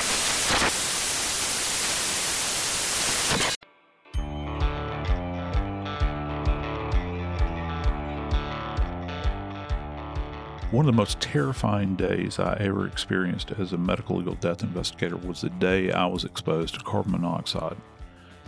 One 10.71 10.87
of 10.89 10.95
the 10.95 10.97
most 10.97 11.21
terrifying 11.21 11.97
days 11.97 12.39
I 12.39 12.59
ever 12.61 12.87
experienced 12.87 13.51
as 13.59 13.73
a 13.73 13.77
medical 13.77 14.19
legal 14.19 14.35
death 14.35 14.63
investigator 14.63 15.17
was 15.17 15.41
the 15.41 15.51
day 15.51 15.91
I 15.91 16.07
was 16.07 16.25
exposed 16.25 16.75
to 16.75 16.81
carbon 16.81 17.11
monoxide. 17.13 17.77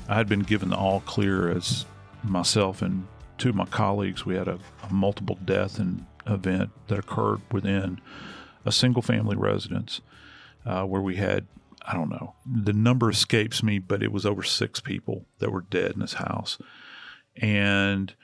I 0.08 0.14
had 0.14 0.28
been 0.28 0.40
given 0.40 0.70
the 0.70 0.76
all 0.76 1.00
clear 1.00 1.50
as 1.50 1.84
myself 2.22 2.80
and 2.80 3.06
two 3.38 3.50
of 3.50 3.54
my 3.54 3.66
colleagues. 3.66 4.25
We 4.25 4.36
had 4.36 4.48
a, 4.48 4.58
a 4.88 4.92
multiple 4.92 5.38
death 5.44 5.78
and 5.78 6.06
event 6.26 6.70
that 6.88 6.98
occurred 6.98 7.40
within 7.52 8.00
a 8.64 8.72
single 8.72 9.02
family 9.02 9.36
residence 9.36 10.00
uh, 10.64 10.84
where 10.84 11.02
we 11.02 11.16
had, 11.16 11.46
I 11.82 11.94
don't 11.94 12.08
know, 12.08 12.34
the 12.44 12.72
number 12.72 13.10
escapes 13.10 13.62
me, 13.62 13.78
but 13.78 14.02
it 14.02 14.12
was 14.12 14.26
over 14.26 14.42
six 14.42 14.80
people 14.80 15.26
that 15.38 15.52
were 15.52 15.62
dead 15.62 15.92
in 15.92 16.00
this 16.00 16.14
house. 16.14 16.58
And 17.36 18.14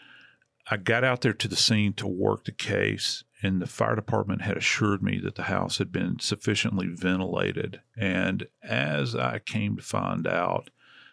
I 0.70 0.76
got 0.76 1.04
out 1.04 1.20
there 1.20 1.32
to 1.32 1.48
the 1.48 1.56
scene 1.56 1.92
to 1.94 2.06
work 2.06 2.44
the 2.44 2.52
case, 2.52 3.24
and 3.42 3.60
the 3.60 3.66
fire 3.66 3.96
department 3.96 4.42
had 4.42 4.56
assured 4.56 5.02
me 5.02 5.18
that 5.18 5.34
the 5.34 5.44
house 5.44 5.78
had 5.78 5.90
been 5.90 6.20
sufficiently 6.20 6.86
ventilated. 6.88 7.80
And 7.96 8.46
as 8.62 9.16
I 9.16 9.40
came 9.40 9.76
to 9.76 9.82
find 9.82 10.26
out 10.26 10.70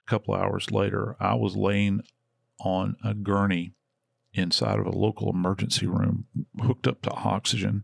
couple 0.10 0.34
hours 0.34 0.72
later, 0.72 1.16
I 1.20 1.36
was 1.36 1.56
laying 1.56 2.02
on 2.60 2.96
a 3.04 3.14
gurney 3.14 3.74
inside 4.34 4.80
of 4.80 4.86
a 4.86 4.98
local 4.98 5.30
emergency 5.30 5.88
room, 5.88 6.26
hooked 6.60 6.88
up 6.88 7.02
to 7.04 7.12
oxygen, 7.12 7.84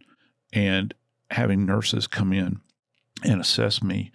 and 0.52 0.94
having 1.32 1.66
nurses 1.66 2.08
come 2.08 2.34
in 2.34 2.62
and 3.24 3.40
assess 3.40 3.82
me 3.82 4.12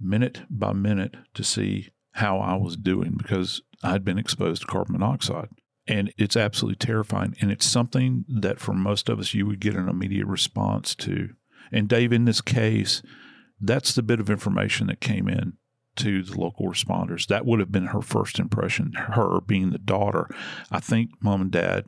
minute 0.00 0.42
by 0.48 0.72
minute 0.72 1.16
to 1.34 1.42
see 1.42 1.88
how 2.12 2.38
I 2.38 2.54
was 2.56 2.76
doing 2.76 3.14
because 3.16 3.62
I'd 3.82 4.04
been 4.04 4.18
exposed 4.18 4.62
to 4.62 4.68
carbon 4.68 4.98
monoxide. 4.98 5.48
And 5.86 6.12
it's 6.18 6.36
absolutely 6.36 6.76
terrifying. 6.76 7.34
And 7.40 7.50
it's 7.50 7.66
something 7.66 8.24
that 8.28 8.60
for 8.60 8.74
most 8.74 9.08
of 9.08 9.18
us, 9.18 9.32
you 9.32 9.46
would 9.46 9.60
get 9.60 9.74
an 9.74 9.88
immediate 9.88 10.26
response 10.26 10.94
to. 10.96 11.30
And 11.72 11.88
Dave, 11.88 12.12
in 12.12 12.26
this 12.26 12.40
case, 12.40 13.02
that's 13.60 13.94
the 13.94 14.02
bit 14.02 14.20
of 14.20 14.30
information 14.30 14.88
that 14.88 15.00
came 15.00 15.28
in 15.28 15.54
to 15.98 16.22
the 16.22 16.40
local 16.40 16.66
responders. 16.66 17.26
That 17.26 17.46
would 17.46 17.60
have 17.60 17.72
been 17.72 17.86
her 17.86 18.02
first 18.02 18.38
impression, 18.38 18.92
her 18.92 19.40
being 19.40 19.70
the 19.70 19.78
daughter. 19.78 20.28
I 20.70 20.80
think 20.80 21.10
mom 21.20 21.42
and 21.42 21.50
dad 21.50 21.86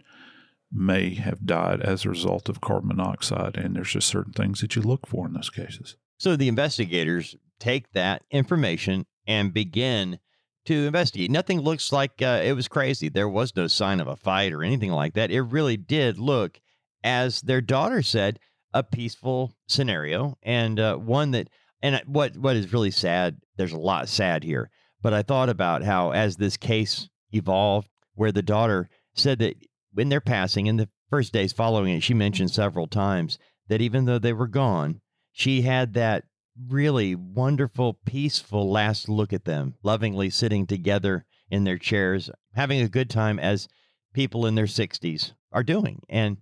may 0.72 1.14
have 1.14 1.46
died 1.46 1.80
as 1.80 2.04
a 2.04 2.10
result 2.10 2.48
of 2.48 2.60
carbon 2.60 2.88
monoxide. 2.88 3.56
And 3.56 3.74
there's 3.74 3.92
just 3.92 4.08
certain 4.08 4.32
things 4.32 4.60
that 4.60 4.76
you 4.76 4.82
look 4.82 5.06
for 5.06 5.26
in 5.26 5.32
those 5.32 5.50
cases. 5.50 5.96
So 6.18 6.36
the 6.36 6.48
investigators 6.48 7.34
take 7.58 7.92
that 7.92 8.22
information 8.30 9.06
and 9.26 9.52
begin 9.52 10.18
to 10.66 10.86
investigate. 10.86 11.30
Nothing 11.30 11.60
looks 11.60 11.92
like 11.92 12.22
uh, 12.22 12.42
it 12.44 12.52
was 12.52 12.68
crazy. 12.68 13.08
There 13.08 13.28
was 13.28 13.56
no 13.56 13.66
sign 13.66 14.00
of 14.00 14.06
a 14.06 14.16
fight 14.16 14.52
or 14.52 14.62
anything 14.62 14.92
like 14.92 15.14
that. 15.14 15.30
It 15.30 15.40
really 15.40 15.76
did 15.76 16.18
look, 16.18 16.60
as 17.02 17.40
their 17.40 17.60
daughter 17.60 18.02
said, 18.02 18.38
a 18.72 18.82
peaceful 18.82 19.52
scenario 19.66 20.36
and 20.42 20.78
uh, 20.78 20.96
one 20.96 21.30
that. 21.32 21.48
And 21.82 21.96
uh, 21.96 22.00
what 22.06 22.36
what 22.36 22.56
is 22.56 22.72
really 22.72 22.90
sad? 22.90 23.38
There's 23.56 23.72
a 23.72 23.78
lot 23.78 24.08
sad 24.08 24.44
here, 24.44 24.70
but 25.02 25.14
I 25.14 25.22
thought 25.22 25.48
about 25.48 25.82
how 25.82 26.10
as 26.10 26.36
this 26.36 26.56
case 26.56 27.08
evolved, 27.32 27.88
where 28.14 28.32
the 28.32 28.42
daughter 28.42 28.88
said 29.14 29.38
that 29.40 29.56
in 29.96 30.08
their 30.08 30.20
passing 30.20 30.66
in 30.66 30.76
the 30.76 30.88
first 31.08 31.32
days 31.32 31.52
following 31.52 31.94
it, 31.94 32.02
she 32.02 32.14
mentioned 32.14 32.50
several 32.50 32.86
times 32.86 33.38
that 33.68 33.80
even 33.80 34.04
though 34.04 34.18
they 34.18 34.32
were 34.32 34.48
gone, 34.48 35.00
she 35.32 35.62
had 35.62 35.94
that 35.94 36.24
really 36.68 37.14
wonderful, 37.14 37.98
peaceful 38.04 38.70
last 38.70 39.08
look 39.08 39.32
at 39.32 39.44
them, 39.44 39.74
lovingly 39.82 40.30
sitting 40.30 40.66
together 40.66 41.24
in 41.50 41.64
their 41.64 41.78
chairs, 41.78 42.30
having 42.54 42.80
a 42.80 42.88
good 42.88 43.08
time 43.08 43.38
as 43.38 43.68
people 44.12 44.46
in 44.46 44.54
their 44.54 44.66
60s 44.66 45.32
are 45.52 45.62
doing. 45.62 46.02
And 46.08 46.38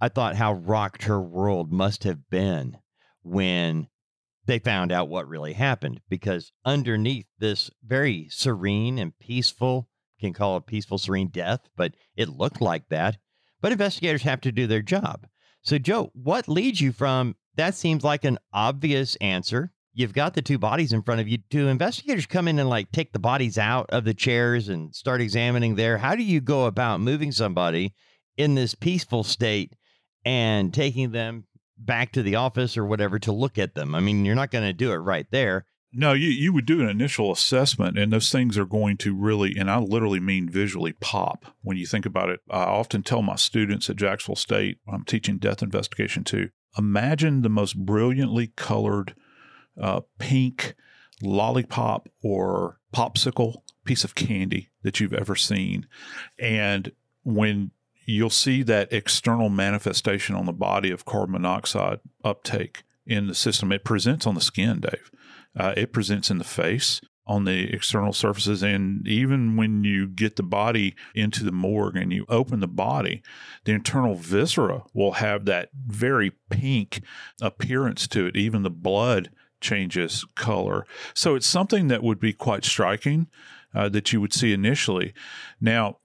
I 0.00 0.08
thought 0.08 0.36
how 0.36 0.54
rocked 0.54 1.04
her 1.04 1.20
world 1.20 1.72
must 1.72 2.04
have 2.04 2.28
been 2.28 2.78
when 3.22 3.88
they 4.46 4.58
found 4.58 4.92
out 4.92 5.08
what 5.08 5.28
really 5.28 5.52
happened 5.52 6.00
because 6.08 6.52
underneath 6.64 7.26
this 7.38 7.70
very 7.84 8.28
serene 8.30 8.98
and 8.98 9.18
peaceful, 9.18 9.88
can 10.20 10.32
call 10.32 10.56
it 10.56 10.66
peaceful, 10.66 10.98
serene 10.98 11.28
death, 11.28 11.60
but 11.76 11.94
it 12.16 12.28
looked 12.28 12.60
like 12.60 12.88
that. 12.88 13.18
But 13.60 13.72
investigators 13.72 14.22
have 14.22 14.40
to 14.42 14.52
do 14.52 14.66
their 14.66 14.82
job. 14.82 15.26
So, 15.62 15.78
Joe, 15.78 16.10
what 16.14 16.48
leads 16.48 16.80
you 16.80 16.92
from 16.92 17.36
that 17.56 17.74
seems 17.74 18.02
like 18.02 18.24
an 18.24 18.38
obvious 18.52 19.16
answer. 19.16 19.72
You've 19.94 20.14
got 20.14 20.34
the 20.34 20.42
two 20.42 20.58
bodies 20.58 20.92
in 20.92 21.02
front 21.02 21.20
of 21.20 21.28
you. 21.28 21.38
Do 21.50 21.68
investigators 21.68 22.24
come 22.24 22.48
in 22.48 22.58
and 22.58 22.68
like 22.68 22.90
take 22.92 23.12
the 23.12 23.18
bodies 23.18 23.58
out 23.58 23.90
of 23.90 24.04
the 24.04 24.14
chairs 24.14 24.68
and 24.68 24.94
start 24.94 25.20
examining 25.20 25.74
there? 25.74 25.98
How 25.98 26.16
do 26.16 26.22
you 26.22 26.40
go 26.40 26.64
about 26.64 27.00
moving 27.00 27.30
somebody 27.30 27.92
in 28.38 28.54
this 28.54 28.74
peaceful 28.74 29.22
state 29.22 29.74
and 30.24 30.72
taking 30.72 31.12
them 31.12 31.44
back 31.86 32.12
to 32.12 32.22
the 32.22 32.36
office 32.36 32.76
or 32.76 32.84
whatever 32.84 33.18
to 33.20 33.32
look 33.32 33.58
at 33.58 33.74
them? 33.74 33.94
I 33.94 34.00
mean, 34.00 34.24
you're 34.24 34.34
not 34.34 34.50
going 34.50 34.64
to 34.64 34.72
do 34.72 34.92
it 34.92 34.96
right 34.96 35.26
there. 35.30 35.66
No, 35.94 36.14
you, 36.14 36.28
you 36.28 36.54
would 36.54 36.64
do 36.64 36.80
an 36.80 36.88
initial 36.88 37.30
assessment, 37.30 37.98
and 37.98 38.10
those 38.10 38.32
things 38.32 38.56
are 38.56 38.64
going 38.64 38.96
to 38.98 39.14
really, 39.14 39.54
and 39.58 39.70
I 39.70 39.76
literally 39.78 40.20
mean 40.20 40.48
visually 40.48 40.94
pop 40.94 41.44
when 41.60 41.76
you 41.76 41.84
think 41.84 42.06
about 42.06 42.30
it. 42.30 42.40
I 42.50 42.62
often 42.62 43.02
tell 43.02 43.20
my 43.20 43.36
students 43.36 43.90
at 43.90 43.96
Jacksonville 43.96 44.36
State, 44.36 44.78
I'm 44.90 45.04
teaching 45.04 45.36
death 45.36 45.62
investigation 45.62 46.24
too, 46.24 46.48
imagine 46.78 47.42
the 47.42 47.50
most 47.50 47.76
brilliantly 47.76 48.52
colored 48.56 49.14
uh, 49.78 50.00
pink 50.18 50.74
lollipop 51.20 52.08
or 52.22 52.78
popsicle 52.94 53.56
piece 53.84 54.04
of 54.04 54.14
candy 54.14 54.70
that 54.82 54.98
you've 54.98 55.12
ever 55.12 55.36
seen. 55.36 55.86
And 56.38 56.92
when 57.22 57.70
you'll 58.04 58.30
see 58.30 58.62
that 58.64 58.92
external 58.92 59.48
manifestation 59.48 60.34
on 60.34 60.46
the 60.46 60.52
body 60.52 60.90
of 60.90 61.04
carbon 61.04 61.32
monoxide 61.32 62.00
uptake 62.24 62.82
in 63.06 63.26
the 63.26 63.34
system, 63.34 63.72
it 63.72 63.84
presents 63.84 64.26
on 64.26 64.34
the 64.34 64.40
skin, 64.40 64.80
Dave. 64.80 65.10
Uh, 65.56 65.74
it 65.76 65.92
presents 65.92 66.30
in 66.30 66.38
the 66.38 66.44
face 66.44 67.00
on 67.26 67.44
the 67.44 67.72
external 67.72 68.12
surfaces. 68.12 68.62
And 68.62 69.06
even 69.06 69.56
when 69.56 69.84
you 69.84 70.08
get 70.08 70.36
the 70.36 70.42
body 70.42 70.94
into 71.14 71.44
the 71.44 71.52
morgue 71.52 71.96
and 71.96 72.12
you 72.12 72.24
open 72.28 72.60
the 72.60 72.68
body, 72.68 73.22
the 73.64 73.72
internal 73.72 74.14
viscera 74.14 74.84
will 74.92 75.12
have 75.12 75.44
that 75.44 75.70
very 75.74 76.32
pink 76.50 77.02
appearance 77.40 78.08
to 78.08 78.26
it. 78.26 78.36
Even 78.36 78.62
the 78.62 78.70
blood 78.70 79.30
changes 79.60 80.24
color. 80.34 80.84
So 81.14 81.34
it's 81.34 81.46
something 81.46 81.88
that 81.88 82.02
would 82.02 82.18
be 82.18 82.32
quite 82.32 82.64
striking 82.64 83.28
uh, 83.74 83.88
that 83.90 84.12
you 84.12 84.20
would 84.20 84.32
see 84.32 84.52
initially. 84.52 85.14
Now, 85.60 85.98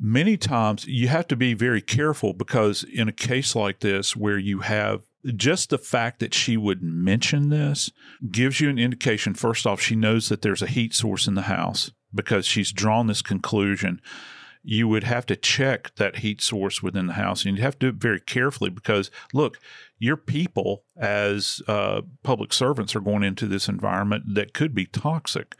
many 0.00 0.36
times 0.36 0.86
you 0.86 1.08
have 1.08 1.28
to 1.28 1.36
be 1.36 1.52
very 1.52 1.82
careful 1.82 2.32
because 2.32 2.84
in 2.84 3.08
a 3.08 3.12
case 3.12 3.54
like 3.54 3.80
this 3.80 4.16
where 4.16 4.38
you 4.38 4.60
have 4.60 5.02
just 5.36 5.68
the 5.68 5.78
fact 5.78 6.20
that 6.20 6.32
she 6.32 6.56
would 6.56 6.82
mention 6.82 7.50
this 7.50 7.90
gives 8.30 8.60
you 8.60 8.70
an 8.70 8.78
indication. 8.78 9.34
First 9.34 9.66
off, 9.66 9.80
she 9.80 9.94
knows 9.94 10.30
that 10.30 10.40
there's 10.40 10.62
a 10.62 10.66
heat 10.66 10.94
source 10.94 11.26
in 11.26 11.34
the 11.34 11.42
house 11.42 11.90
because 12.14 12.46
she's 12.46 12.72
drawn 12.72 13.06
this 13.06 13.20
conclusion. 13.20 14.00
You 14.62 14.88
would 14.88 15.04
have 15.04 15.26
to 15.26 15.36
check 15.36 15.94
that 15.96 16.18
heat 16.18 16.40
source 16.40 16.82
within 16.82 17.06
the 17.06 17.14
house, 17.14 17.44
and 17.44 17.56
you 17.56 17.62
have 17.62 17.78
to 17.78 17.86
do 17.86 17.96
it 17.96 18.02
very 18.02 18.20
carefully 18.20 18.70
because, 18.70 19.10
look, 19.32 19.58
your 20.00 20.16
people 20.16 20.82
as 20.96 21.62
uh, 21.68 22.00
public 22.22 22.52
servants 22.52 22.96
are 22.96 23.00
going 23.00 23.22
into 23.22 23.46
this 23.46 23.68
environment 23.68 24.24
that 24.34 24.54
could 24.54 24.74
be 24.74 24.86
toxic. 24.86 25.54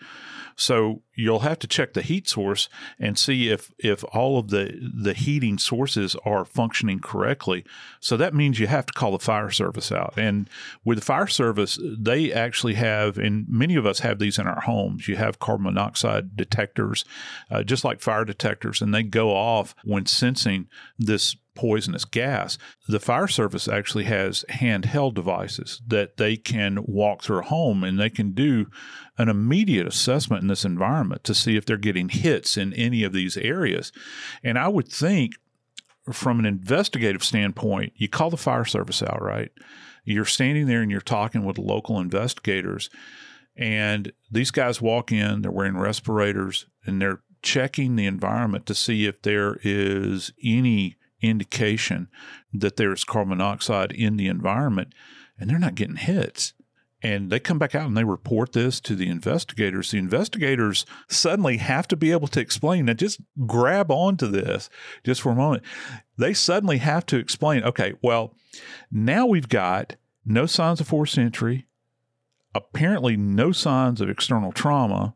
So 0.56 1.02
you'll 1.14 1.40
have 1.40 1.58
to 1.60 1.66
check 1.66 1.92
the 1.94 2.02
heat 2.02 2.28
source 2.28 2.68
and 2.98 3.18
see 3.18 3.48
if 3.48 3.72
if 3.78 4.04
all 4.12 4.38
of 4.38 4.48
the 4.48 4.78
the 4.94 5.14
heating 5.14 5.56
sources 5.58 6.16
are 6.24 6.44
functioning 6.44 7.00
correctly. 7.00 7.64
So 8.00 8.16
that 8.18 8.34
means 8.34 8.58
you 8.58 8.66
have 8.66 8.86
to 8.86 8.92
call 8.92 9.12
the 9.12 9.18
fire 9.18 9.50
service 9.50 9.90
out. 9.90 10.14
And 10.18 10.50
with 10.84 10.98
the 10.98 11.04
fire 11.04 11.28
service, 11.28 11.78
they 11.82 12.32
actually 12.32 12.74
have, 12.74 13.16
and 13.16 13.46
many 13.48 13.74
of 13.76 13.86
us 13.86 14.00
have 14.00 14.18
these 14.18 14.38
in 14.38 14.46
our 14.46 14.60
homes. 14.60 15.08
You 15.08 15.16
have 15.16 15.38
carbon 15.38 15.64
monoxide 15.64 16.36
detectors, 16.36 17.04
uh, 17.50 17.62
just 17.62 17.84
like 17.84 18.00
fire 18.00 18.24
detectors, 18.24 18.82
and 18.82 18.94
they 18.94 19.02
go 19.02 19.30
off 19.30 19.74
when 19.84 20.06
sensing 20.06 20.68
this 20.98 21.36
poisonous 21.60 22.06
gas. 22.06 22.56
The 22.88 22.98
fire 22.98 23.28
service 23.28 23.68
actually 23.68 24.04
has 24.04 24.46
handheld 24.48 25.12
devices 25.12 25.82
that 25.86 26.16
they 26.16 26.38
can 26.38 26.78
walk 26.86 27.22
through 27.22 27.40
a 27.40 27.42
home 27.42 27.84
and 27.84 28.00
they 28.00 28.08
can 28.08 28.32
do 28.32 28.64
an 29.18 29.28
immediate 29.28 29.86
assessment 29.86 30.40
in 30.40 30.48
this 30.48 30.64
environment 30.64 31.22
to 31.24 31.34
see 31.34 31.56
if 31.56 31.66
they're 31.66 31.76
getting 31.76 32.08
hits 32.08 32.56
in 32.56 32.72
any 32.72 33.04
of 33.04 33.12
these 33.12 33.36
areas. 33.36 33.92
And 34.42 34.58
I 34.58 34.68
would 34.68 34.88
think 34.88 35.34
from 36.10 36.38
an 36.38 36.46
investigative 36.46 37.22
standpoint, 37.22 37.92
you 37.94 38.08
call 38.08 38.30
the 38.30 38.38
fire 38.38 38.64
service 38.64 39.02
out, 39.02 39.20
right? 39.20 39.50
You're 40.06 40.24
standing 40.24 40.66
there 40.66 40.80
and 40.80 40.90
you're 40.90 41.02
talking 41.02 41.44
with 41.44 41.58
local 41.58 42.00
investigators, 42.00 42.88
and 43.54 44.10
these 44.30 44.50
guys 44.50 44.80
walk 44.80 45.12
in, 45.12 45.42
they're 45.42 45.50
wearing 45.50 45.76
respirators, 45.76 46.64
and 46.86 47.02
they're 47.02 47.20
checking 47.42 47.96
the 47.96 48.06
environment 48.06 48.64
to 48.64 48.74
see 48.74 49.04
if 49.04 49.20
there 49.20 49.58
is 49.62 50.32
any 50.42 50.96
indication 51.22 52.08
that 52.52 52.76
there's 52.76 53.04
carbon 53.04 53.38
monoxide 53.38 53.92
in 53.92 54.16
the 54.16 54.26
environment, 54.26 54.94
and 55.38 55.48
they're 55.48 55.58
not 55.58 55.74
getting 55.74 55.96
hits. 55.96 56.54
And 57.02 57.30
they 57.30 57.40
come 57.40 57.58
back 57.58 57.74
out 57.74 57.86
and 57.86 57.96
they 57.96 58.04
report 58.04 58.52
this 58.52 58.78
to 58.80 58.94
the 58.94 59.08
investigators. 59.08 59.90
The 59.90 59.98
investigators 59.98 60.84
suddenly 61.08 61.56
have 61.56 61.88
to 61.88 61.96
be 61.96 62.12
able 62.12 62.28
to 62.28 62.40
explain. 62.40 62.84
Now, 62.84 62.92
just 62.92 63.22
grab 63.46 63.90
onto 63.90 64.26
this 64.26 64.68
just 65.02 65.22
for 65.22 65.32
a 65.32 65.36
moment. 65.36 65.62
They 66.18 66.34
suddenly 66.34 66.76
have 66.78 67.06
to 67.06 67.16
explain 67.16 67.64
okay, 67.64 67.94
well, 68.02 68.34
now 68.90 69.24
we've 69.24 69.48
got 69.48 69.96
no 70.26 70.44
signs 70.44 70.80
of 70.80 70.88
forced 70.88 71.16
entry, 71.16 71.66
apparently 72.54 73.16
no 73.16 73.52
signs 73.52 74.00
of 74.02 74.10
external 74.10 74.52
trauma. 74.52 75.14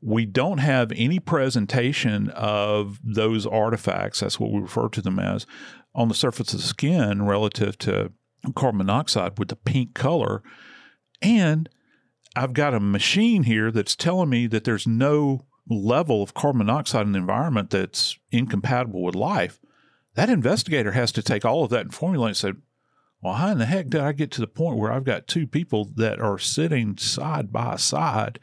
We 0.00 0.24
don't 0.24 0.58
have 0.58 0.92
any 0.94 1.18
presentation 1.18 2.30
of 2.30 2.98
those 3.04 3.46
artifacts, 3.46 4.20
that's 4.20 4.40
what 4.40 4.52
we 4.52 4.60
refer 4.60 4.88
to 4.88 5.02
them 5.02 5.18
as, 5.18 5.46
on 5.94 6.08
the 6.08 6.14
surface 6.14 6.52
of 6.52 6.60
the 6.60 6.66
skin 6.66 7.26
relative 7.26 7.76
to 7.78 8.12
carbon 8.54 8.78
monoxide 8.78 9.38
with 9.38 9.48
the 9.48 9.56
pink 9.56 9.94
color. 9.94 10.42
And 11.20 11.68
I've 12.34 12.52
got 12.52 12.74
a 12.74 12.80
machine 12.80 13.42
here 13.42 13.70
that's 13.70 13.96
telling 13.96 14.30
me 14.30 14.46
that 14.46 14.64
there's 14.64 14.86
no 14.86 15.46
level 15.68 16.22
of 16.22 16.34
carbon 16.34 16.66
monoxide 16.66 17.06
in 17.06 17.12
the 17.12 17.18
environment 17.18 17.70
that's 17.70 18.18
incompatible 18.32 19.02
with 19.02 19.14
life. 19.14 19.60
That 20.14 20.30
investigator 20.30 20.92
has 20.92 21.12
to 21.12 21.22
take 21.22 21.44
all 21.44 21.64
of 21.64 21.70
that 21.70 21.82
and 21.82 21.94
formulate 21.94 22.30
and 22.30 22.36
say, 22.36 22.52
well, 23.22 23.34
how 23.34 23.50
in 23.50 23.58
the 23.58 23.66
heck 23.66 23.88
did 23.88 24.00
I 24.00 24.12
get 24.12 24.30
to 24.32 24.40
the 24.40 24.46
point 24.46 24.78
where 24.78 24.92
I've 24.92 25.04
got 25.04 25.26
two 25.26 25.46
people 25.46 25.90
that 25.96 26.20
are 26.20 26.38
sitting 26.38 26.96
side 26.96 27.52
by 27.52 27.76
side 27.76 28.40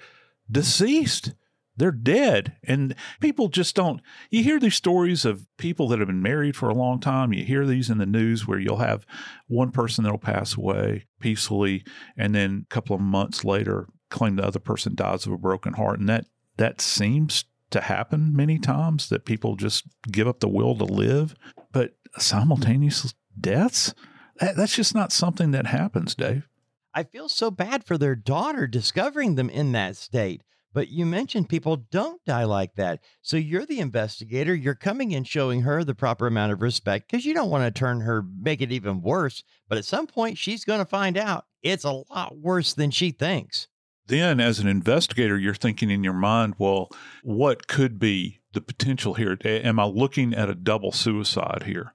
deceased? 0.52 1.34
They're 1.78 1.92
dead. 1.92 2.56
And 2.64 2.96
people 3.22 3.50
just 3.50 3.76
don't. 3.76 4.02
You 4.32 4.44
hear 4.44 4.60
these 4.60 4.76
stories 4.76 5.26
of 5.26 5.46
people 5.58 5.88
that 5.90 6.00
have 6.00 6.08
been 6.08 6.24
married 6.24 6.56
for 6.56 6.70
a 6.70 6.74
long 6.74 7.00
time. 7.00 7.34
You 7.34 7.46
hear 7.46 7.66
these 7.66 7.90
in 7.90 8.00
the 8.00 8.06
news 8.06 8.48
where 8.48 8.60
you'll 8.60 8.78
have 8.78 9.06
one 9.48 9.72
person 9.72 10.04
that'll 10.04 10.18
pass 10.18 10.58
away 10.58 11.06
peacefully, 11.20 11.84
and 12.18 12.34
then 12.34 12.66
a 12.70 12.74
couple 12.74 12.96
of 12.96 13.02
months 13.02 13.46
later, 13.46 13.88
claim 14.10 14.36
the 14.36 14.46
other 14.46 14.60
person 14.60 14.96
dies 14.96 15.26
of 15.26 15.34
a 15.34 15.38
broken 15.38 15.74
heart. 15.74 16.00
And 16.00 16.10
that, 16.10 16.26
that 16.58 16.82
seems 16.82 17.46
to 17.70 17.82
happen 17.82 18.36
many 18.36 18.58
times 18.58 19.10
that 19.10 19.26
people 19.26 19.56
just 19.56 19.84
give 20.12 20.28
up 20.28 20.40
the 20.40 20.48
will 20.48 20.76
to 20.78 20.86
live. 20.86 21.36
But 21.72 21.92
simultaneous 22.18 23.14
deaths? 23.40 23.94
That, 24.40 24.56
that's 24.56 24.76
just 24.76 24.96
not 24.96 25.12
something 25.12 25.52
that 25.52 25.68
happens, 25.68 26.16
Dave. 26.16 26.48
I 26.94 27.04
feel 27.04 27.30
so 27.30 27.52
bad 27.52 27.84
for 27.84 27.98
their 27.98 28.16
daughter 28.16 28.68
discovering 28.68 29.36
them 29.36 29.50
in 29.50 29.72
that 29.74 29.96
state. 29.96 30.42
But 30.74 30.90
you 30.90 31.06
mentioned 31.06 31.50
people 31.50 31.88
don't 31.90 32.24
die 32.26 32.44
like 32.44 32.76
that. 32.76 33.00
So 33.22 33.36
you're 33.38 33.66
the 33.66 33.80
investigator. 33.80 34.54
You're 34.54 34.76
coming 34.76 35.12
in 35.12 35.24
showing 35.24 35.62
her 35.62 35.84
the 35.84 35.96
proper 35.96 36.28
amount 36.28 36.52
of 36.52 36.62
respect 36.62 37.10
because 37.10 37.26
you 37.26 37.34
don't 37.34 37.50
want 37.50 37.64
to 37.64 37.80
turn 37.80 38.02
her, 38.02 38.24
make 38.40 38.62
it 38.62 38.72
even 38.72 39.02
worse. 39.02 39.44
But 39.68 39.80
at 39.80 39.86
some 39.86 40.06
point, 40.06 40.38
she's 40.38 40.66
going 40.66 40.80
to 40.80 40.86
find 40.86 41.18
out 41.18 41.46
it's 41.64 41.84
a 41.84 42.04
lot 42.12 42.38
worse 42.38 42.74
than 42.74 42.92
she 42.92 43.12
thinks. 43.12 43.68
Then, 44.06 44.40
as 44.40 44.60
an 44.60 44.68
investigator, 44.68 45.38
you're 45.38 45.56
thinking 45.56 45.90
in 45.90 46.04
your 46.04 46.14
mind, 46.14 46.56
well, 46.58 46.90
what 47.24 47.68
could 47.68 47.98
be 47.98 48.40
the 48.54 48.62
potential 48.62 49.16
here? 49.16 49.38
Am 49.44 49.80
I 49.80 49.86
looking 49.86 50.34
at 50.34 50.50
a 50.50 50.56
double 50.56 50.92
suicide 50.92 51.64
here? 51.66 51.94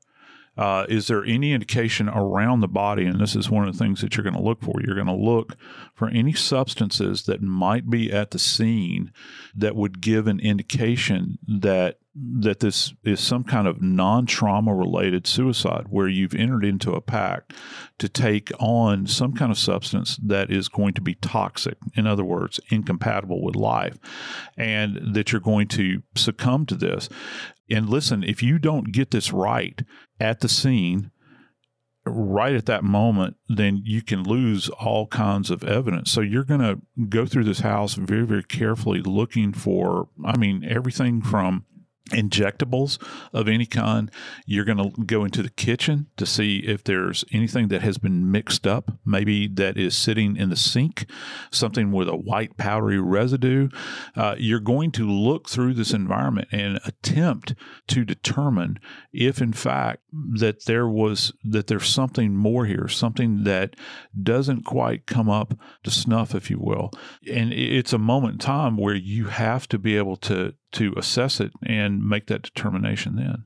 Uh, 0.62 0.86
is 0.88 1.08
there 1.08 1.24
any 1.24 1.52
indication 1.52 2.08
around 2.08 2.60
the 2.60 2.68
body? 2.68 3.04
And 3.04 3.20
this 3.20 3.34
is 3.34 3.50
one 3.50 3.66
of 3.66 3.76
the 3.76 3.78
things 3.84 4.00
that 4.00 4.16
you're 4.16 4.22
going 4.22 4.36
to 4.36 4.40
look 4.40 4.62
for. 4.62 4.80
You're 4.80 4.94
going 4.94 5.08
to 5.08 5.12
look 5.12 5.56
for 5.92 6.08
any 6.08 6.34
substances 6.34 7.24
that 7.24 7.42
might 7.42 7.90
be 7.90 8.12
at 8.12 8.30
the 8.30 8.38
scene 8.38 9.12
that 9.56 9.74
would 9.74 10.00
give 10.00 10.28
an 10.28 10.38
indication 10.38 11.36
that 11.48 11.98
that 12.14 12.60
this 12.60 12.92
is 13.04 13.20
some 13.20 13.42
kind 13.42 13.66
of 13.66 13.80
non-trauma 13.80 14.74
related 14.74 15.26
suicide 15.26 15.86
where 15.88 16.08
you've 16.08 16.34
entered 16.34 16.62
into 16.62 16.92
a 16.92 17.00
pact 17.00 17.54
to 17.98 18.06
take 18.06 18.52
on 18.60 19.06
some 19.06 19.32
kind 19.32 19.50
of 19.50 19.56
substance 19.56 20.18
that 20.22 20.50
is 20.50 20.68
going 20.68 20.92
to 20.92 21.00
be 21.00 21.14
toxic 21.14 21.78
in 21.94 22.06
other 22.06 22.22
words 22.22 22.60
incompatible 22.68 23.42
with 23.42 23.56
life 23.56 23.96
and 24.58 25.14
that 25.14 25.32
you're 25.32 25.40
going 25.40 25.66
to 25.66 26.02
succumb 26.14 26.66
to 26.66 26.74
this 26.74 27.08
and 27.72 27.88
listen 27.88 28.22
if 28.22 28.42
you 28.42 28.58
don't 28.58 28.92
get 28.92 29.10
this 29.10 29.32
right 29.32 29.82
at 30.20 30.40
the 30.40 30.48
scene 30.48 31.10
right 32.04 32.54
at 32.54 32.66
that 32.66 32.82
moment, 32.82 33.36
then 33.48 33.80
you 33.84 34.02
can 34.02 34.24
lose 34.24 34.68
all 34.68 35.06
kinds 35.06 35.50
of 35.50 35.62
evidence. 35.62 36.10
So 36.10 36.20
you're 36.20 36.44
going 36.44 36.60
to 36.60 36.80
go 37.08 37.26
through 37.26 37.44
this 37.44 37.60
house 37.60 37.94
very, 37.94 38.26
very 38.26 38.42
carefully 38.42 39.00
looking 39.00 39.52
for, 39.52 40.08
I 40.24 40.36
mean, 40.36 40.64
everything 40.68 41.22
from 41.22 41.64
injectables 42.12 43.02
of 43.32 43.48
any 43.48 43.66
kind. 43.66 44.10
You're 44.46 44.64
going 44.64 44.92
to 44.92 45.04
go 45.04 45.24
into 45.24 45.42
the 45.42 45.50
kitchen 45.50 46.06
to 46.16 46.26
see 46.26 46.58
if 46.58 46.84
there's 46.84 47.24
anything 47.32 47.68
that 47.68 47.82
has 47.82 47.98
been 47.98 48.30
mixed 48.30 48.66
up, 48.66 48.92
maybe 49.04 49.48
that 49.48 49.76
is 49.76 49.96
sitting 49.96 50.36
in 50.36 50.50
the 50.50 50.56
sink, 50.56 51.06
something 51.50 51.92
with 51.92 52.08
a 52.08 52.16
white 52.16 52.56
powdery 52.56 53.00
residue. 53.00 53.68
Uh, 54.16 54.34
you're 54.38 54.60
going 54.60 54.90
to 54.92 55.08
look 55.08 55.48
through 55.48 55.74
this 55.74 55.92
environment 55.92 56.48
and 56.52 56.78
attempt 56.84 57.54
to 57.88 58.04
determine 58.04 58.78
if, 59.12 59.40
in 59.40 59.52
fact, 59.52 60.02
that 60.12 60.66
there 60.66 60.88
was 60.88 61.32
that 61.44 61.66
there's 61.66 61.88
something 61.88 62.36
more 62.36 62.66
here, 62.66 62.88
something 62.88 63.44
that 63.44 63.74
doesn't 64.20 64.64
quite 64.64 65.06
come 65.06 65.28
up 65.28 65.54
to 65.82 65.90
snuff, 65.90 66.34
if 66.34 66.50
you 66.50 66.58
will. 66.58 66.90
And 67.30 67.52
it's 67.52 67.92
a 67.92 67.98
moment 67.98 68.34
in 68.34 68.38
time 68.38 68.76
where 68.76 68.94
you 68.94 69.26
have 69.26 69.68
to 69.68 69.78
be 69.78 69.96
able 69.96 70.16
to 70.16 70.54
to 70.72 70.94
assess 70.96 71.40
it 71.40 71.52
and 71.64 72.06
make 72.06 72.26
that 72.26 72.42
determination 72.42 73.16
then. 73.16 73.44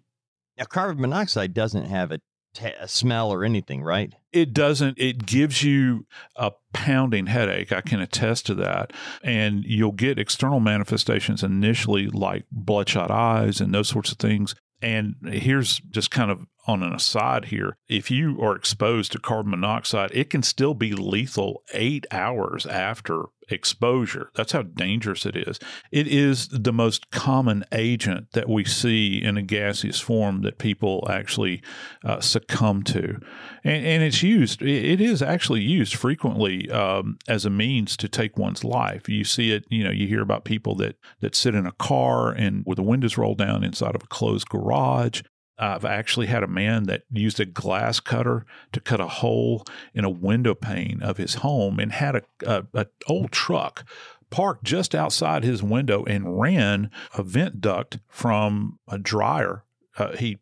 Now, 0.58 0.64
carbon 0.64 1.00
monoxide 1.00 1.52
doesn't 1.52 1.84
have 1.84 2.12
a, 2.12 2.20
t- 2.54 2.72
a 2.80 2.88
smell 2.88 3.30
or 3.30 3.44
anything, 3.44 3.82
right? 3.82 4.14
It 4.32 4.54
doesn't. 4.54 4.98
It 4.98 5.26
gives 5.26 5.62
you 5.62 6.06
a 6.34 6.52
pounding 6.72 7.26
headache. 7.26 7.72
I 7.72 7.80
can 7.82 8.00
attest 8.00 8.46
to 8.46 8.54
that. 8.56 8.92
And 9.22 9.64
you'll 9.64 9.92
get 9.92 10.18
external 10.18 10.60
manifestations 10.60 11.42
initially, 11.42 12.08
like 12.08 12.44
bloodshot 12.50 13.10
eyes 13.10 13.60
and 13.60 13.74
those 13.74 13.88
sorts 13.88 14.12
of 14.12 14.18
things. 14.18 14.54
And 14.82 15.16
here's 15.24 15.80
just 15.90 16.10
kind 16.10 16.30
of 16.30 16.40
on 16.66 16.82
an 16.82 16.92
aside 16.92 17.46
here 17.46 17.76
if 17.88 18.10
you 18.10 18.40
are 18.40 18.56
exposed 18.56 19.12
to 19.12 19.18
carbon 19.18 19.52
monoxide, 19.52 20.10
it 20.12 20.30
can 20.30 20.42
still 20.42 20.74
be 20.74 20.92
lethal 20.92 21.62
eight 21.72 22.06
hours 22.10 22.66
after 22.66 23.26
exposure. 23.48 24.30
That's 24.34 24.52
how 24.52 24.62
dangerous 24.62 25.24
it 25.24 25.36
is. 25.36 25.60
It 25.92 26.08
is 26.08 26.48
the 26.48 26.72
most 26.72 27.12
common 27.12 27.64
agent 27.70 28.32
that 28.32 28.48
we 28.48 28.64
see 28.64 29.22
in 29.22 29.36
a 29.36 29.42
gaseous 29.42 30.00
form 30.00 30.42
that 30.42 30.58
people 30.58 31.06
actually 31.08 31.62
uh, 32.04 32.20
succumb 32.20 32.82
to. 32.84 33.20
And, 33.62 33.86
and, 33.86 34.02
it's 34.02 34.22
used, 34.22 34.62
it 34.62 35.00
is 35.00 35.22
actually 35.22 35.62
used 35.62 35.94
frequently 35.94 36.68
um, 36.70 37.18
as 37.28 37.44
a 37.44 37.50
means 37.50 37.96
to 37.98 38.08
take 38.08 38.36
one's 38.36 38.64
life. 38.64 39.08
You 39.08 39.22
see 39.22 39.52
it, 39.52 39.64
you 39.68 39.84
know, 39.84 39.92
you 39.92 40.08
hear 40.08 40.22
about 40.22 40.44
people 40.44 40.74
that, 40.76 40.96
that 41.20 41.36
sit 41.36 41.54
in 41.54 41.66
a 41.66 41.72
car 41.72 42.32
and 42.32 42.64
with 42.66 42.76
the 42.76 42.82
windows 42.82 43.16
rolled 43.16 43.38
down 43.38 43.62
inside 43.62 43.94
of 43.94 44.02
a 44.02 44.08
closed 44.08 44.48
garage 44.48 45.22
I've 45.58 45.84
actually 45.84 46.26
had 46.26 46.42
a 46.42 46.48
man 46.48 46.84
that 46.84 47.02
used 47.10 47.40
a 47.40 47.46
glass 47.46 48.00
cutter 48.00 48.44
to 48.72 48.80
cut 48.80 49.00
a 49.00 49.06
hole 49.06 49.64
in 49.94 50.04
a 50.04 50.10
window 50.10 50.54
pane 50.54 51.02
of 51.02 51.16
his 51.16 51.36
home 51.36 51.78
and 51.78 51.92
had 51.92 52.16
a, 52.16 52.22
a, 52.46 52.66
a 52.74 52.86
old 53.06 53.32
truck 53.32 53.84
parked 54.30 54.64
just 54.64 54.94
outside 54.94 55.44
his 55.44 55.62
window 55.62 56.04
and 56.04 56.38
ran 56.40 56.90
a 57.14 57.22
vent 57.22 57.60
duct 57.60 57.98
from 58.08 58.78
a 58.88 58.98
dryer. 58.98 59.64
Uh, 59.96 60.16
he 60.16 60.38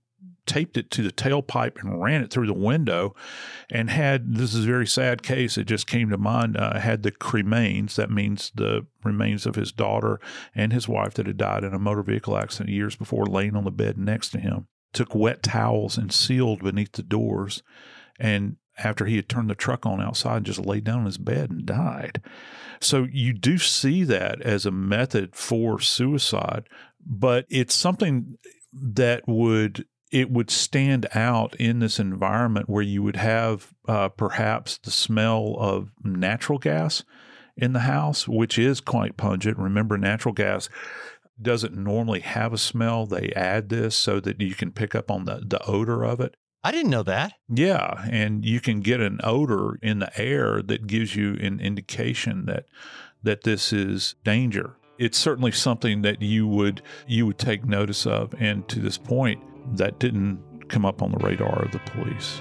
taped 0.46 0.76
it 0.76 0.90
to 0.90 1.02
the 1.02 1.12
tailpipe 1.12 1.80
and 1.80 2.02
ran 2.02 2.22
it 2.22 2.30
through 2.30 2.46
the 2.46 2.52
window 2.52 3.14
and 3.70 3.88
had 3.88 4.34
this 4.34 4.54
is 4.54 4.64
a 4.64 4.68
very 4.68 4.86
sad 4.86 5.22
case 5.22 5.56
it 5.56 5.64
just 5.64 5.86
came 5.86 6.10
to 6.10 6.18
mind 6.18 6.56
uh, 6.56 6.78
had 6.78 7.02
the 7.02 7.10
cremains 7.10 7.94
that 7.94 8.10
means 8.10 8.52
the 8.54 8.86
remains 9.04 9.46
of 9.46 9.54
his 9.54 9.72
daughter 9.72 10.20
and 10.54 10.72
his 10.72 10.86
wife 10.86 11.14
that 11.14 11.26
had 11.26 11.38
died 11.38 11.64
in 11.64 11.72
a 11.72 11.78
motor 11.78 12.02
vehicle 12.02 12.36
accident 12.36 12.68
years 12.68 12.94
before 12.94 13.24
laying 13.24 13.56
on 13.56 13.64
the 13.64 13.70
bed 13.70 13.96
next 13.96 14.30
to 14.30 14.38
him 14.38 14.66
took 14.94 15.14
wet 15.14 15.42
towels 15.42 15.98
and 15.98 16.12
sealed 16.12 16.62
beneath 16.62 16.92
the 16.92 17.02
doors. 17.02 17.62
And 18.18 18.56
after 18.78 19.06
he 19.06 19.16
had 19.16 19.28
turned 19.28 19.50
the 19.50 19.54
truck 19.54 19.86
on 19.86 20.00
outside, 20.00 20.38
and 20.38 20.46
just 20.46 20.64
laid 20.64 20.84
down 20.84 21.00
in 21.00 21.06
his 21.06 21.18
bed 21.18 21.50
and 21.50 21.64
died. 21.64 22.20
So 22.80 23.06
you 23.10 23.32
do 23.32 23.58
see 23.58 24.04
that 24.04 24.40
as 24.42 24.66
a 24.66 24.70
method 24.70 25.34
for 25.34 25.80
suicide, 25.80 26.68
but 27.04 27.46
it's 27.48 27.74
something 27.74 28.38
that 28.72 29.26
would 29.26 29.86
it 30.10 30.30
would 30.30 30.50
stand 30.50 31.06
out 31.14 31.56
in 31.56 31.80
this 31.80 31.98
environment 31.98 32.68
where 32.68 32.82
you 32.82 33.02
would 33.02 33.16
have 33.16 33.72
uh, 33.88 34.08
perhaps 34.10 34.78
the 34.78 34.90
smell 34.90 35.56
of 35.58 35.90
natural 36.04 36.58
gas 36.58 37.02
in 37.56 37.72
the 37.72 37.80
house, 37.80 38.28
which 38.28 38.56
is 38.56 38.80
quite 38.80 39.16
pungent. 39.16 39.58
Remember, 39.58 39.98
natural 39.98 40.32
gas 40.32 40.68
doesn't 41.40 41.74
normally 41.74 42.20
have 42.20 42.52
a 42.52 42.58
smell. 42.58 43.06
They 43.06 43.32
add 43.34 43.68
this 43.68 43.94
so 43.96 44.20
that 44.20 44.40
you 44.40 44.54
can 44.54 44.72
pick 44.72 44.94
up 44.94 45.10
on 45.10 45.24
the, 45.24 45.42
the 45.46 45.62
odor 45.66 46.04
of 46.04 46.20
it. 46.20 46.36
I 46.62 46.72
didn't 46.72 46.90
know 46.90 47.02
that. 47.02 47.34
Yeah, 47.48 48.06
and 48.10 48.44
you 48.44 48.58
can 48.58 48.80
get 48.80 49.00
an 49.00 49.20
odor 49.22 49.78
in 49.82 49.98
the 49.98 50.18
air 50.18 50.62
that 50.62 50.86
gives 50.86 51.14
you 51.14 51.34
an 51.34 51.60
indication 51.60 52.46
that 52.46 52.64
that 53.22 53.42
this 53.42 53.72
is 53.72 54.14
danger. 54.24 54.76
It's 54.98 55.18
certainly 55.18 55.50
something 55.50 56.02
that 56.02 56.22
you 56.22 56.46
would 56.46 56.82
you 57.06 57.26
would 57.26 57.38
take 57.38 57.64
notice 57.64 58.06
of 58.06 58.34
and 58.38 58.66
to 58.68 58.80
this 58.80 58.96
point 58.96 59.42
that 59.76 59.98
didn't 59.98 60.68
come 60.68 60.86
up 60.86 61.02
on 61.02 61.12
the 61.12 61.18
radar 61.18 61.64
of 61.64 61.72
the 61.72 61.80
police. 61.80 62.40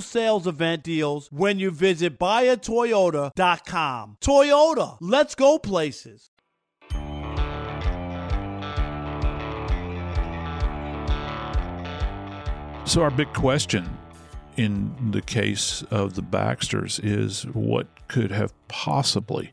sales 0.00 0.46
event 0.46 0.82
deals 0.82 1.28
when 1.32 1.58
you 1.58 1.70
visit 1.70 2.18
buyatoyota.com. 2.18 4.16
Toyota, 4.20 4.98
let's 5.00 5.34
go 5.34 5.58
places. 5.58 6.30
So, 12.84 13.02
our 13.02 13.10
big 13.10 13.32
question 13.32 13.98
in 14.56 15.12
the 15.12 15.22
case 15.22 15.82
of 15.90 16.14
the 16.14 16.22
Baxters 16.22 16.98
is 16.98 17.44
what 17.44 18.08
could 18.08 18.32
have 18.32 18.52
possibly 18.68 19.52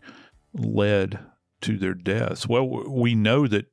led 0.53 1.19
to 1.61 1.77
their 1.77 1.93
deaths? 1.93 2.47
Well, 2.47 2.67
we 2.67 3.15
know 3.15 3.47
that 3.47 3.67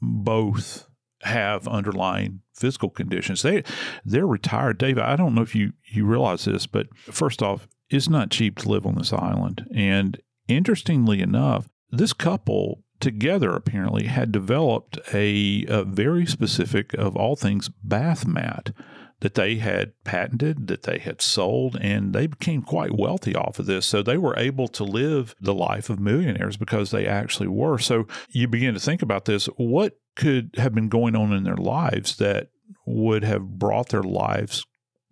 both 0.00 0.88
have 1.22 1.66
underlying 1.68 2.40
physical 2.54 2.90
conditions. 2.90 3.42
They 3.42 3.64
they're 4.04 4.26
retired. 4.26 4.78
Dave, 4.78 4.98
I 4.98 5.16
don't 5.16 5.34
know 5.34 5.42
if 5.42 5.54
you 5.54 5.72
you 5.84 6.04
realize 6.04 6.44
this, 6.44 6.66
but 6.66 6.86
first 6.98 7.42
off, 7.42 7.68
it's 7.90 8.08
not 8.08 8.30
cheap 8.30 8.58
to 8.58 8.68
live 8.68 8.86
on 8.86 8.96
this 8.96 9.12
island. 9.12 9.66
And 9.74 10.20
interestingly 10.46 11.20
enough, 11.20 11.68
this 11.90 12.12
couple 12.12 12.82
together 13.00 13.54
apparently 13.54 14.06
had 14.06 14.32
developed 14.32 14.98
a, 15.12 15.64
a 15.68 15.84
very 15.84 16.26
specific 16.26 16.94
of 16.94 17.16
all 17.16 17.36
things 17.36 17.70
bath 17.82 18.26
mat 18.26 18.72
that 19.20 19.34
they 19.34 19.56
had 19.56 19.92
patented, 20.04 20.68
that 20.68 20.84
they 20.84 20.98
had 20.98 21.20
sold, 21.20 21.76
and 21.80 22.12
they 22.12 22.26
became 22.26 22.62
quite 22.62 22.96
wealthy 22.96 23.34
off 23.34 23.58
of 23.58 23.66
this. 23.66 23.84
So 23.84 24.00
they 24.00 24.16
were 24.16 24.38
able 24.38 24.68
to 24.68 24.84
live 24.84 25.34
the 25.40 25.54
life 25.54 25.90
of 25.90 25.98
millionaires 25.98 26.56
because 26.56 26.90
they 26.90 27.06
actually 27.06 27.48
were. 27.48 27.78
So 27.78 28.06
you 28.30 28.46
begin 28.46 28.74
to 28.74 28.80
think 28.80 29.02
about 29.02 29.24
this 29.24 29.46
what 29.56 29.98
could 30.18 30.50
have 30.58 30.74
been 30.74 30.90
going 30.90 31.16
on 31.16 31.32
in 31.32 31.44
their 31.44 31.56
lives 31.56 32.16
that 32.16 32.48
would 32.84 33.24
have 33.24 33.58
brought 33.58 33.88
their 33.88 34.02
lives 34.02 34.66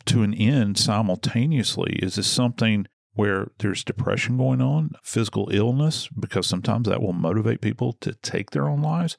to 0.05 0.23
an 0.23 0.35
end 0.35 0.77
simultaneously? 0.77 1.99
Is 2.03 2.17
this 2.17 2.27
something 2.27 2.87
where 3.15 3.49
there's 3.61 3.83
depression 3.83 4.37
going 4.37 4.61
on, 4.61 4.91
physical 5.03 5.49
illness, 5.51 6.09
because 6.09 6.47
sometimes 6.47 6.87
that 6.87 7.01
will 7.01 7.15
motivate 7.15 7.63
people 7.63 7.95
to 7.95 8.13
take 8.15 8.51
their 8.51 8.69
own 8.69 8.83
lives? 8.83 9.17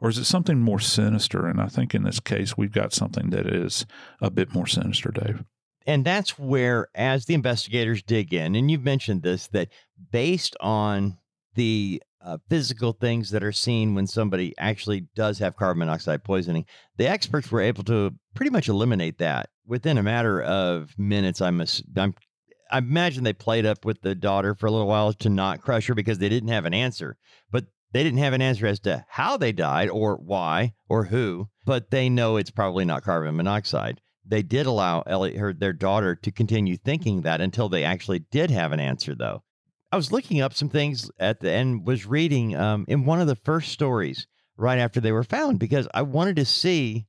Or 0.00 0.08
is 0.08 0.18
it 0.18 0.24
something 0.24 0.60
more 0.60 0.78
sinister? 0.78 1.46
And 1.46 1.60
I 1.60 1.66
think 1.66 1.92
in 1.92 2.04
this 2.04 2.20
case, 2.20 2.56
we've 2.56 2.72
got 2.72 2.92
something 2.92 3.30
that 3.30 3.46
is 3.46 3.86
a 4.20 4.30
bit 4.30 4.54
more 4.54 4.68
sinister, 4.68 5.10
Dave. 5.10 5.42
And 5.84 6.04
that's 6.04 6.38
where, 6.38 6.88
as 6.94 7.24
the 7.24 7.34
investigators 7.34 8.02
dig 8.02 8.32
in, 8.32 8.54
and 8.54 8.70
you've 8.70 8.84
mentioned 8.84 9.22
this, 9.22 9.48
that 9.48 9.68
based 10.12 10.56
on 10.60 11.18
the 11.54 12.00
uh, 12.22 12.38
physical 12.48 12.92
things 12.92 13.30
that 13.30 13.42
are 13.42 13.52
seen 13.52 13.94
when 13.94 14.06
somebody 14.06 14.54
actually 14.58 15.06
does 15.14 15.38
have 15.38 15.56
carbon 15.56 15.80
monoxide 15.80 16.22
poisoning. 16.24 16.66
The 16.96 17.08
experts 17.08 17.50
were 17.50 17.60
able 17.60 17.84
to 17.84 18.14
pretty 18.34 18.50
much 18.50 18.68
eliminate 18.68 19.18
that 19.18 19.48
within 19.66 19.98
a 19.98 20.02
matter 20.02 20.42
of 20.42 20.90
minutes. 20.98 21.40
I'm, 21.40 21.62
I'm 21.96 22.14
I 22.70 22.78
imagine 22.78 23.24
they 23.24 23.32
played 23.32 23.66
up 23.66 23.84
with 23.84 24.02
the 24.02 24.14
daughter 24.14 24.54
for 24.54 24.66
a 24.66 24.70
little 24.70 24.86
while 24.86 25.12
to 25.14 25.28
not 25.28 25.60
crush 25.60 25.88
her 25.88 25.94
because 25.94 26.18
they 26.18 26.28
didn't 26.28 26.50
have 26.50 26.66
an 26.66 26.74
answer. 26.74 27.16
But 27.50 27.64
they 27.92 28.04
didn't 28.04 28.20
have 28.20 28.32
an 28.32 28.42
answer 28.42 28.66
as 28.66 28.80
to 28.80 29.04
how 29.08 29.36
they 29.36 29.52
died 29.52 29.88
or 29.88 30.16
why 30.16 30.74
or 30.88 31.04
who, 31.04 31.48
but 31.66 31.90
they 31.90 32.08
know 32.08 32.36
it's 32.36 32.50
probably 32.50 32.84
not 32.84 33.02
carbon 33.02 33.36
monoxide. 33.36 34.00
They 34.24 34.42
did 34.42 34.66
allow 34.66 35.02
Ellie, 35.02 35.36
her, 35.36 35.52
their 35.52 35.72
daughter, 35.72 36.14
to 36.14 36.30
continue 36.30 36.76
thinking 36.76 37.22
that 37.22 37.40
until 37.40 37.68
they 37.68 37.82
actually 37.82 38.20
did 38.30 38.50
have 38.50 38.70
an 38.70 38.78
answer, 38.78 39.16
though. 39.16 39.42
I 39.92 39.96
was 39.96 40.12
looking 40.12 40.40
up 40.40 40.54
some 40.54 40.68
things 40.68 41.10
at 41.18 41.40
the 41.40 41.50
end, 41.50 41.86
was 41.86 42.06
reading 42.06 42.56
um, 42.56 42.84
in 42.86 43.04
one 43.04 43.20
of 43.20 43.26
the 43.26 43.36
first 43.36 43.72
stories 43.72 44.26
right 44.56 44.78
after 44.78 45.00
they 45.00 45.12
were 45.12 45.24
found 45.24 45.58
because 45.58 45.88
I 45.92 46.02
wanted 46.02 46.36
to 46.36 46.44
see 46.44 47.06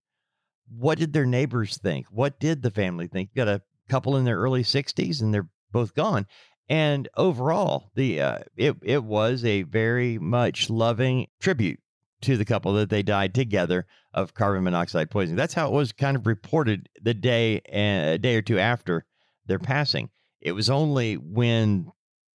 what 0.68 0.98
did 0.98 1.14
their 1.14 1.26
neighbors 1.26 1.78
think? 1.78 2.08
What 2.10 2.40
did 2.40 2.62
the 2.64 2.72
family 2.72 3.08
think? 3.08 3.30
You 3.34 3.46
got 3.46 3.54
a 3.54 3.62
couple 3.90 4.16
in 4.16 4.26
their 4.26 4.40
early 4.40 4.64
60s 4.64 5.22
and 5.22 5.34
they're 5.34 5.50
both 5.72 5.94
gone. 5.94 6.26
And 6.70 7.10
overall, 7.18 7.92
the 7.96 8.22
uh, 8.22 8.40
it 8.56 8.78
it 8.82 9.04
was 9.04 9.44
a 9.44 9.64
very 9.64 10.18
much 10.18 10.70
loving 10.70 11.28
tribute 11.42 11.80
to 12.22 12.38
the 12.38 12.46
couple 12.46 12.74
that 12.74 12.90
they 12.90 13.04
died 13.04 13.36
together 13.36 13.86
of 14.14 14.34
carbon 14.34 14.64
monoxide 14.64 15.12
poisoning. 15.12 15.36
That's 15.36 15.54
how 15.54 15.68
it 15.68 15.74
was 15.74 15.92
kind 15.92 16.16
of 16.16 16.26
reported 16.26 16.88
the 17.02 17.14
day 17.14 17.58
uh, 17.68 18.14
a 18.14 18.18
day 18.18 18.38
or 18.38 18.42
two 18.42 18.58
after 18.58 19.06
their 19.48 19.60
passing. 19.60 20.10
It 20.40 20.54
was 20.54 20.70
only 20.70 21.16
when 21.16 21.92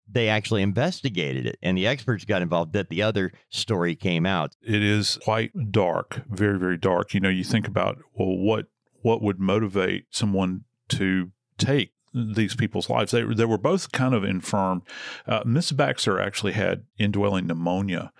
they 0.09 0.29
actually 0.29 0.63
investigated 0.63 1.47
it 1.47 1.59
and 1.63 1.77
the 1.77 1.87
experts 1.87 2.25
got 2.25 2.43
involved 2.43 2.73
that 2.73 2.89
the 2.89 3.03
other 3.03 3.33
story 3.51 3.95
came 3.95 4.25
out. 4.25 4.55
It 4.63 4.83
is 4.83 5.19
quite 5.25 5.53
dark, 5.71 6.23
very 6.29 6.59
very 6.59 6.77
dark. 6.77 7.15
You 7.15 7.21
know, 7.21 7.29
you 7.29 7.45
think 7.45 7.67
about 7.67 7.99
well 8.15 8.37
what 8.37 8.67
what 9.03 9.23
would 9.23 9.39
motivate 9.39 10.07
someone 10.11 10.65
to 10.89 11.31
take 11.59 11.93
these 12.17 12.55
people's 12.55 12.89
lives. 12.89 13.13
They, 13.13 13.23
they 13.23 13.45
were 13.45 13.59
both 13.59 13.93
kind 13.93 14.15
of 14.15 14.25
infirm. 14.25 14.83
Uh, 15.27 15.43
Miss 15.45 15.71
Baxter 15.73 16.19
actually 16.19 16.53
had 16.53 16.85
indwelling 16.99 17.47
pneumonia 17.47 18.13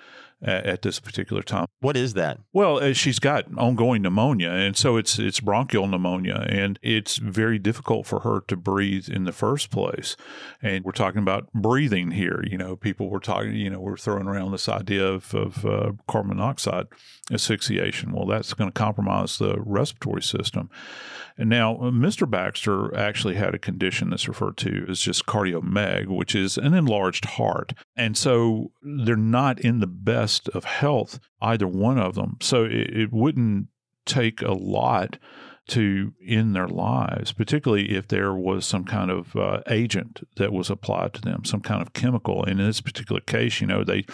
at, 0.43 0.67
at, 0.67 0.83
this 0.83 1.01
particular 1.01 1.43
time. 1.43 1.67
What 1.81 1.97
is 1.97 2.15
that? 2.15 2.39
Well, 2.53 2.79
uh, 2.79 2.93
she's 2.93 3.19
got 3.19 3.47
ongoing 3.57 4.03
pneumonia, 4.03 4.51
and 4.51 4.77
so 4.77 4.97
it's 4.97 5.19
it's 5.19 5.41
bronchial 5.41 5.87
pneumonia, 5.87 6.47
and 6.49 6.79
it's 6.83 7.17
very 7.17 7.59
difficult 7.59 8.07
for 8.07 8.21
her 8.21 8.43
to 8.49 8.57
breathe 8.57 9.09
in 9.09 9.25
the 9.25 9.33
first 9.33 9.71
place. 9.71 10.17
And 10.63 10.85
we're 10.85 10.93
talking 10.93 11.23
about 11.23 11.53
breathing 11.53 12.13
here. 12.13 12.43
You 12.47 12.59
know, 12.59 12.77
people 12.77 13.09
were 13.09 13.21
talking. 13.21 13.55
You 13.55 13.71
know, 13.71 13.81
we're 13.81 13.97
throwing 13.97 14.27
around 14.27 14.53
this 14.53 14.69
idea 14.69 15.07
of 15.07 15.35
of 15.35 15.65
uh, 15.65 15.93
carbon 16.07 16.37
monoxide 16.37 16.87
asphyxiation. 17.33 18.13
Well, 18.13 18.27
that's 18.27 18.55
going 18.55 18.71
to 18.71 18.79
compromise 18.79 19.39
the 19.39 19.57
respiratory 19.61 20.23
system. 20.23 20.71
And 21.39 21.51
now, 21.51 21.77
uh, 21.77 21.91
Mr. 21.91 22.29
Baxter 22.29 22.97
actually 22.97 23.35
had 23.35 23.55
a 23.55 23.59
condition 23.59 24.11
that's 24.11 24.29
referred 24.29 24.57
to 24.59 24.87
as 24.89 25.01
just 25.01 25.27
cardiomeg, 25.27 26.07
which 26.07 26.35
is 26.35 26.57
an 26.57 26.73
enlarged 26.73 27.27
heart. 27.27 27.75
And 27.95 28.17
so 28.17 28.73
they're 28.83 29.17
not 29.17 29.61
in 29.61 29.81
the 29.81 29.87
best 29.87 30.26
of 30.55 30.65
health, 30.65 31.19
either 31.41 31.67
one 31.67 31.99
of 31.99 32.15
them. 32.15 32.37
So 32.41 32.65
it, 32.65 32.97
it 32.97 33.13
wouldn't 33.13 33.69
take 34.05 34.43
a 34.43 34.53
lot 34.53 35.19
to 35.69 36.13
end 36.25 36.55
their 36.55 36.69
lives, 36.69 37.33
particularly 37.33 37.97
if 37.97 38.07
there 38.07 38.33
was 38.33 38.65
some 38.65 38.85
kind 38.85 39.11
of 39.11 39.35
uh, 39.35 39.61
agent 39.69 40.27
that 40.37 40.53
was 40.53 40.71
applied 40.71 41.13
to 41.15 41.21
them, 41.21 41.45
some 41.45 41.61
kind 41.61 41.83
of 41.83 41.93
chemical. 41.93 42.45
And 42.45 42.61
in 42.61 42.67
this 42.67 42.81
particular 42.81 43.21
case, 43.21 43.61
you 43.61 43.67
know, 43.67 43.83
they 43.83 44.05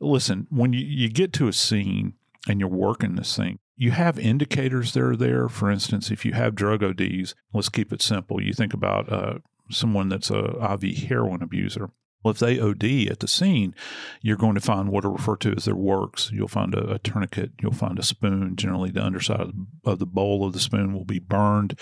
listen, 0.00 0.46
when 0.50 0.72
you, 0.72 0.84
you 0.84 1.08
get 1.08 1.32
to 1.34 1.48
a 1.48 1.52
scene 1.52 2.14
and 2.48 2.58
you're 2.58 2.68
working 2.68 3.14
this 3.14 3.36
thing, 3.36 3.60
you 3.76 3.92
have 3.92 4.18
indicators 4.18 4.92
that 4.92 5.02
are 5.02 5.16
there. 5.16 5.48
For 5.48 5.70
instance, 5.70 6.10
if 6.10 6.24
you 6.24 6.32
have 6.32 6.56
drug 6.56 6.82
ODs, 6.82 7.36
let's 7.52 7.68
keep 7.68 7.92
it 7.92 8.02
simple. 8.02 8.42
You 8.42 8.52
think 8.52 8.74
about 8.74 9.10
uh, 9.10 9.38
someone 9.70 10.08
that's 10.08 10.30
a 10.30 10.78
IV 10.82 11.08
heroin 11.08 11.42
abuser. 11.42 11.90
Well, 12.22 12.32
if 12.32 12.38
they 12.38 12.58
OD 12.58 13.10
at 13.10 13.20
the 13.20 13.28
scene, 13.28 13.74
you're 14.22 14.36
going 14.36 14.56
to 14.56 14.60
find 14.60 14.88
what 14.88 15.04
are 15.04 15.10
referred 15.10 15.40
to 15.42 15.54
as 15.56 15.66
their 15.66 15.76
works. 15.76 16.30
You'll 16.32 16.48
find 16.48 16.74
a, 16.74 16.94
a 16.94 16.98
tourniquet. 16.98 17.52
You'll 17.60 17.72
find 17.72 17.98
a 17.98 18.02
spoon. 18.02 18.56
Generally, 18.56 18.90
the 18.90 19.04
underside 19.04 19.40
of 19.40 19.52
the, 19.52 19.90
of 19.90 19.98
the 20.00 20.06
bowl 20.06 20.44
of 20.44 20.52
the 20.52 20.58
spoon 20.58 20.92
will 20.92 21.04
be 21.04 21.20
burned, 21.20 21.78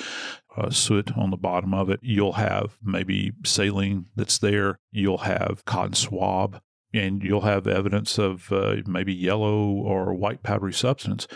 uh, 0.57 0.71
soot 0.71 1.17
on 1.17 1.31
the 1.31 1.37
bottom 1.37 1.73
of 1.73 1.89
it. 1.89 2.01
You'll 2.03 2.35
have 2.35 2.77
maybe 2.83 3.33
saline 3.45 4.07
that's 4.15 4.39
there. 4.39 4.79
You'll 4.93 5.19
have 5.19 5.65
cotton 5.65 5.95
swab 5.95 6.61
and 6.93 7.23
you'll 7.23 7.43
have 7.43 7.67
evidence 7.67 8.19
of 8.19 8.51
uh, 8.53 8.77
maybe 8.87 9.13
yellow 9.13 9.69
or 9.69 10.15
white 10.15 10.43
powdery 10.43 10.73
substance 10.73 11.27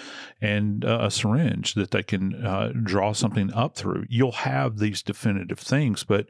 and 0.40 0.84
uh, 0.84 1.00
a 1.02 1.10
syringe 1.10 1.74
that 1.74 1.90
they 1.90 2.02
can 2.02 2.34
uh, 2.44 2.72
draw 2.82 3.12
something 3.12 3.52
up 3.52 3.76
through. 3.76 4.06
You'll 4.08 4.32
have 4.32 4.78
these 4.78 5.02
definitive 5.02 5.58
things, 5.58 6.04
but 6.04 6.26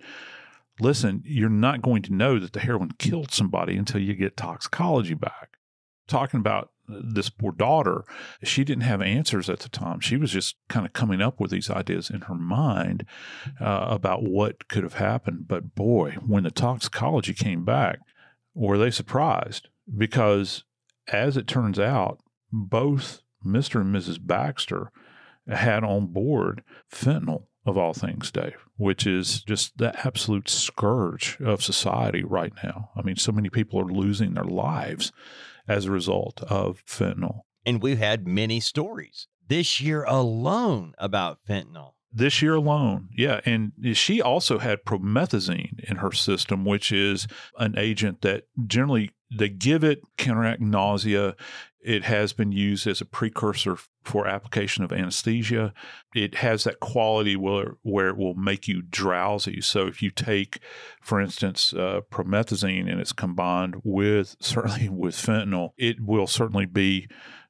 listen, 0.81 1.23
you're 1.25 1.49
not 1.49 1.83
going 1.83 2.03
to 2.03 2.13
know 2.13 2.39
that 2.39 2.53
the 2.53 2.61
heroin 2.61 2.93
killed 2.99 3.33
somebody 3.33 3.77
until 3.77 4.01
you 4.01 4.15
get 4.15 4.37
toxicology 4.37 5.15
back. 5.15 5.59
Talking 6.07 6.41
about 6.41 6.71
this 6.89 7.31
poor 7.31 7.53
daughter, 7.53 8.05
she 8.43 8.65
didn't 8.65 8.83
have 8.83 9.01
answers 9.01 9.49
at 9.49 9.61
the 9.61 9.69
time. 9.69 10.01
She 10.01 10.17
was 10.17 10.33
just 10.33 10.57
kind 10.69 10.85
of 10.85 10.93
coming 10.93 11.21
up 11.21 11.39
with 11.39 11.51
these 11.51 11.71
ideas 11.71 12.11
in 12.11 12.23
her 12.23 12.35
mind 12.35 13.07
uh, 13.61 13.87
about 13.89 14.23
what 14.23 14.69
could 14.69 14.83
have 14.83 14.95
happened. 14.95 15.47
But 15.47 15.75
boy, 15.75 16.17
when 16.27 16.43
the 16.43 16.51
toxicology 16.51 17.35
came 17.35 17.65
back, 17.65 18.01
were 18.55 18.79
they 18.79 18.91
surprised? 18.91 19.69
Because 19.97 20.65
as 21.09 21.37
it 21.37 21.47
turns 21.47 21.79
out, 21.79 22.21
both 22.53 23.23
Mr. 23.45 23.81
and 23.81 23.95
Mrs. 23.95 24.19
Baxter 24.21 24.91
had 25.49 25.85
on 25.85 26.07
board 26.07 26.63
fentanyl, 26.93 27.45
of 27.67 27.77
all 27.77 27.93
things, 27.93 28.31
Dave, 28.31 28.67
which 28.81 29.07
is 29.07 29.43
just 29.43 29.77
the 29.79 29.95
absolute 30.07 30.49
scourge 30.49 31.39
of 31.41 31.63
society 31.63 32.25
right 32.25 32.53
now. 32.65 32.91
I 32.97 33.03
mean, 33.03 33.17
so 33.17 33.31
many 33.31 33.51
people 33.51 33.81
are 33.81 33.93
losing 33.93 34.35
their 34.35 34.45
lives 34.45 35.13
as 35.69 35.85
a 35.85 35.91
result 35.91 36.43
of 36.45 36.83
fentanyl. 36.87 37.41
And 37.67 37.83
we've 37.83 37.99
had 37.99 38.27
many 38.27 38.59
stories 38.59 39.29
this 39.47 39.81
year 39.81 40.05
alone 40.05 40.95
about 40.99 41.41
fentanyl 41.49 41.93
this 42.13 42.43
year 42.43 42.55
alone. 42.55 43.09
Yeah. 43.17 43.41
And 43.45 43.73
she 43.93 44.21
also 44.21 44.59
had 44.59 44.85
promethazine 44.85 45.79
in 45.89 45.97
her 45.97 46.13
system, 46.13 46.65
which 46.65 46.91
is 46.91 47.29
an 47.59 47.75
agent 47.79 48.23
that 48.23 48.45
generally 48.67 49.11
they 49.31 49.49
give 49.49 49.85
it 49.85 50.01
counteract 50.17 50.61
nausea. 50.61 51.37
It 51.83 52.05
has 52.05 52.33
been 52.33 52.53
used 52.53 52.87
as 52.87 53.01
a 53.01 53.07
precursor 53.07 53.77
for 54.05 54.27
application 54.27 54.85
of 54.85 54.93
anesthesia. 54.93 55.73
It 56.15 56.37
has 56.37 56.65
that 56.65 56.81
quality 56.81 57.37
where, 57.37 57.77
where 57.83 58.09
it 58.09 58.17
will 58.17 58.35
make 58.35 58.69
you 58.69 58.83
drowsy. 58.83 59.61
So 59.61 59.87
if 59.87 60.03
you 60.03 60.11
take, 60.11 60.59
for 61.01 61.21
instance, 61.21 61.73
uh, 61.73 62.01
promethazine 62.11 62.91
and 62.91 63.01
it's 63.01 63.13
combined 63.13 63.77
with 63.83 64.37
certainly 64.41 64.89
with 64.89 65.15
fentanyl, 65.15 65.71
it 65.77 66.01
will 66.01 66.27
certainly 66.27 66.67
be 66.67 67.09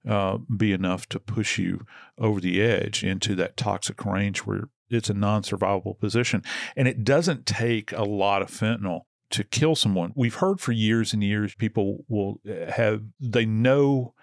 uh, 0.08 0.38
be 0.56 0.72
enough 0.72 1.06
to 1.10 1.20
push 1.20 1.58
you 1.58 1.84
over 2.16 2.40
the 2.40 2.62
edge 2.62 3.04
into 3.04 3.34
that 3.34 3.54
toxic 3.56 4.02
range 4.06 4.40
where 4.40 4.70
it's 4.88 5.10
a 5.10 5.14
non 5.14 5.42
survivable 5.42 5.98
position. 5.98 6.42
And 6.76 6.88
it 6.88 7.04
doesn't 7.04 7.46
take 7.46 7.92
a 7.92 8.02
lot 8.02 8.42
of 8.42 8.50
fentanyl 8.50 9.02
to 9.30 9.44
kill 9.44 9.76
someone. 9.76 10.12
We've 10.16 10.34
heard 10.34 10.60
for 10.60 10.72
years 10.72 11.12
and 11.12 11.22
years 11.22 11.54
people 11.54 12.04
will 12.08 12.40
uh, 12.48 12.72
have, 12.72 13.02
they 13.20 13.46
know 13.46 14.14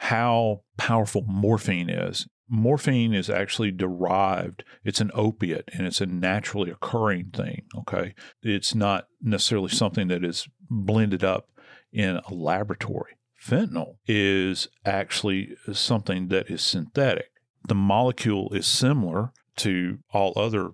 how 0.00 0.62
powerful 0.76 1.24
morphine 1.26 1.90
is. 1.90 2.26
Morphine 2.48 3.14
is 3.14 3.30
actually 3.30 3.70
derived, 3.70 4.64
it's 4.84 5.00
an 5.00 5.12
opiate 5.14 5.68
and 5.72 5.86
it's 5.86 6.00
a 6.00 6.06
naturally 6.06 6.70
occurring 6.70 7.30
thing. 7.32 7.62
Okay. 7.78 8.14
It's 8.42 8.74
not 8.74 9.06
necessarily 9.22 9.68
something 9.68 10.08
that 10.08 10.24
is 10.24 10.48
blended 10.68 11.22
up 11.22 11.48
in 11.92 12.20
a 12.26 12.34
laboratory 12.34 13.16
fentanyl 13.40 13.96
is 14.06 14.68
actually 14.84 15.56
something 15.72 16.28
that 16.28 16.50
is 16.50 16.62
synthetic. 16.62 17.30
The 17.66 17.74
molecule 17.74 18.52
is 18.52 18.66
similar 18.66 19.32
to 19.56 19.98
all 20.12 20.32
other 20.36 20.70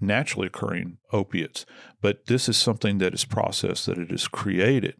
naturally 0.00 0.48
occurring 0.48 0.98
opiates, 1.12 1.64
but 2.00 2.26
this 2.26 2.48
is 2.48 2.56
something 2.56 2.98
that 2.98 3.14
is 3.14 3.24
processed, 3.24 3.86
that 3.86 3.98
it 3.98 4.10
is 4.10 4.26
created. 4.26 4.96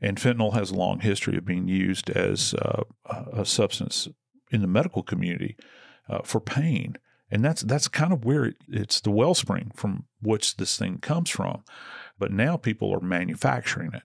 And 0.00 0.18
fentanyl 0.18 0.54
has 0.54 0.70
a 0.70 0.76
long 0.76 1.00
history 1.00 1.36
of 1.36 1.44
being 1.44 1.68
used 1.68 2.10
as 2.10 2.54
uh, 2.54 2.82
a 3.32 3.44
substance 3.44 4.08
in 4.50 4.60
the 4.60 4.66
medical 4.66 5.02
community 5.02 5.56
uh, 6.08 6.20
for 6.22 6.40
pain. 6.40 6.96
And 7.30 7.44
that's 7.44 7.62
that's 7.62 7.88
kind 7.88 8.12
of 8.12 8.24
where 8.24 8.44
it, 8.44 8.56
it's 8.68 9.00
the 9.00 9.10
wellspring 9.10 9.72
from 9.74 10.04
which 10.22 10.56
this 10.56 10.78
thing 10.78 10.98
comes 10.98 11.30
from. 11.30 11.64
But 12.18 12.32
now 12.32 12.56
people 12.56 12.92
are 12.94 13.00
manufacturing 13.00 13.92
it. 13.94 14.04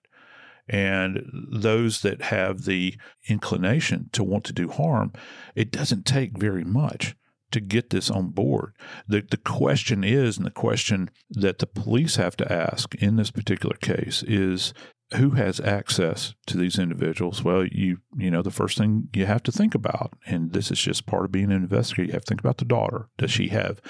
And 0.67 1.29
those 1.51 2.01
that 2.01 2.21
have 2.23 2.63
the 2.63 2.95
inclination 3.27 4.09
to 4.13 4.23
want 4.23 4.45
to 4.45 4.53
do 4.53 4.69
harm, 4.69 5.11
it 5.55 5.71
doesn't 5.71 6.05
take 6.05 6.37
very 6.37 6.63
much 6.63 7.15
to 7.51 7.59
get 7.59 7.89
this 7.89 8.09
on 8.09 8.29
board. 8.29 8.73
The, 9.07 9.21
the 9.29 9.37
question 9.37 10.03
is, 10.03 10.37
and 10.37 10.45
the 10.45 10.51
question 10.51 11.09
that 11.29 11.59
the 11.59 11.67
police 11.67 12.15
have 12.15 12.37
to 12.37 12.51
ask 12.51 12.95
in 12.95 13.17
this 13.17 13.31
particular 13.31 13.75
case 13.75 14.23
is 14.23 14.73
who 15.15 15.31
has 15.31 15.59
access 15.59 16.35
to 16.47 16.57
these 16.57 16.79
individuals? 16.79 17.43
Well, 17.43 17.65
you 17.65 17.97
you 18.17 18.31
know 18.31 18.41
the 18.41 18.51
first 18.51 18.77
thing 18.77 19.09
you 19.13 19.25
have 19.25 19.43
to 19.43 19.51
think 19.51 19.75
about, 19.75 20.13
and 20.25 20.53
this 20.53 20.71
is 20.71 20.79
just 20.79 21.05
part 21.05 21.25
of 21.25 21.31
being 21.31 21.51
an 21.51 21.63
investigator. 21.63 22.07
You 22.07 22.13
have 22.13 22.23
to 22.25 22.29
think 22.29 22.41
about 22.41 22.57
the 22.57 22.65
daughter. 22.65 23.09
Does 23.17 23.31
she 23.31 23.49
have 23.49 23.81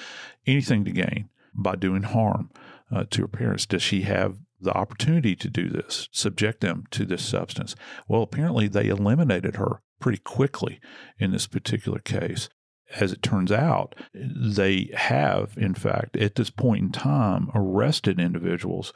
anything 0.46 0.84
to 0.84 0.90
gain 0.90 1.28
by 1.54 1.76
doing 1.76 2.02
harm 2.02 2.50
uh, 2.90 3.04
to 3.10 3.22
her 3.22 3.28
parents? 3.28 3.66
Does 3.66 3.82
she 3.82 4.02
have 4.02 4.38
the 4.60 4.72
opportunity 4.72 5.34
to 5.36 5.50
do 5.50 5.68
this, 5.68 6.08
subject 6.12 6.60
them 6.60 6.84
to 6.92 7.04
this 7.04 7.24
substance? 7.24 7.74
Well, 8.08 8.22
apparently 8.22 8.68
they 8.68 8.88
eliminated 8.88 9.56
her 9.56 9.82
pretty 10.00 10.18
quickly 10.18 10.80
in 11.18 11.32
this 11.32 11.46
particular 11.46 11.98
case. 11.98 12.48
As 12.94 13.10
it 13.10 13.22
turns 13.22 13.50
out, 13.50 13.94
they 14.14 14.90
have, 14.94 15.54
in 15.56 15.74
fact, 15.74 16.16
at 16.16 16.34
this 16.34 16.50
point 16.50 16.82
in 16.82 16.92
time, 16.92 17.50
arrested 17.54 18.20
individuals 18.20 18.92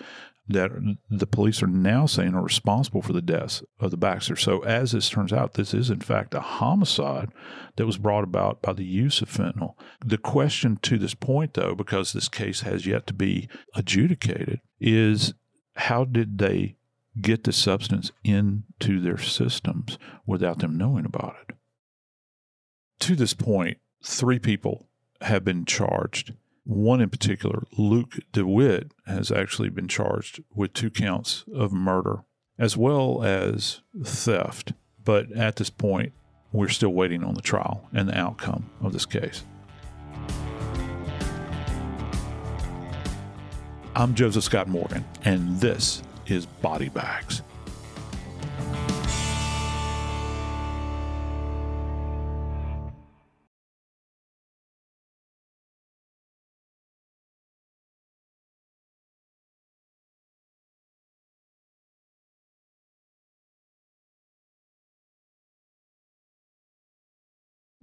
that 0.49 0.71
the 1.11 1.27
police 1.27 1.63
are 1.63 1.69
now 1.69 2.07
saying 2.07 2.35
are 2.35 2.43
responsible 2.43 3.03
for 3.03 3.13
the 3.13 3.23
deaths 3.23 3.65
of 3.81 3.91
the 3.91 3.97
Baxter. 3.97 4.37
So, 4.37 4.61
as 4.61 4.93
this 4.93 5.11
turns 5.11 5.33
out, 5.33 5.55
this 5.55 5.75
is 5.75 5.91
in 5.91 6.01
fact 6.01 6.35
a 6.35 6.41
homicide 6.41 7.31
that 7.77 7.87
was 7.87 7.99
brought 7.99 8.25
about 8.25 8.63
by 8.63 8.73
the 8.73 8.85
use 8.85 9.21
of 9.21 9.31
fentanyl. 9.31 9.75
The 10.05 10.19
question 10.19 10.79
to 10.83 10.99
this 10.99 11.15
point, 11.15 11.55
though, 11.55 11.75
because 11.75 12.13
this 12.13 12.29
case 12.29 12.61
has 12.61 12.87
yet 12.87 13.07
to 13.09 13.15
be 13.15 13.49
adjudicated, 13.75 14.61
is 14.81 15.35
how 15.75 16.05
did 16.05 16.39
they 16.39 16.77
get 17.21 17.45
the 17.45 17.53
substance 17.53 18.13
into 18.23 19.01
their 19.01 19.19
systems 19.19 19.99
without 20.27 20.61
them 20.61 20.79
knowing 20.79 21.05
about 21.05 21.37
it? 21.49 21.57
To 23.01 23.17
this 23.17 23.35
point, 23.35 23.79
three 24.05 24.39
people 24.39 24.89
have 25.23 25.45
been 25.45 25.65
charged 25.65 26.35
one 26.67 27.01
in 27.01 27.09
particular, 27.09 27.63
Luke 27.79 28.19
D'Wit, 28.33 28.93
has 29.07 29.31
actually 29.31 29.69
been 29.69 29.87
charged 29.87 30.43
with 30.53 30.73
two 30.73 30.91
counts 30.91 31.45
of 31.55 31.73
murder 31.73 32.25
as 32.59 32.77
well 32.77 33.23
as 33.23 33.83
theft. 34.05 34.73
But 35.05 35.31
at 35.33 35.57
this 35.57 35.71
point, 35.71 36.13
we're 36.53 36.69
still 36.69 36.93
waiting 36.93 37.23
on 37.23 37.35
the 37.35 37.43
trial 37.43 37.89
and 37.93 38.09
the 38.09 38.19
outcome 38.19 38.69
of 38.83 38.93
this 38.93 39.07
case. 39.07 39.45
I'm 43.95 44.15
Joseph 44.15 44.45
Scott 44.45 44.69
Morgan, 44.69 45.05
and 45.25 45.61
this 45.61 46.03
is 46.27 46.47
Body 46.47 46.89
Bags. 46.89 47.43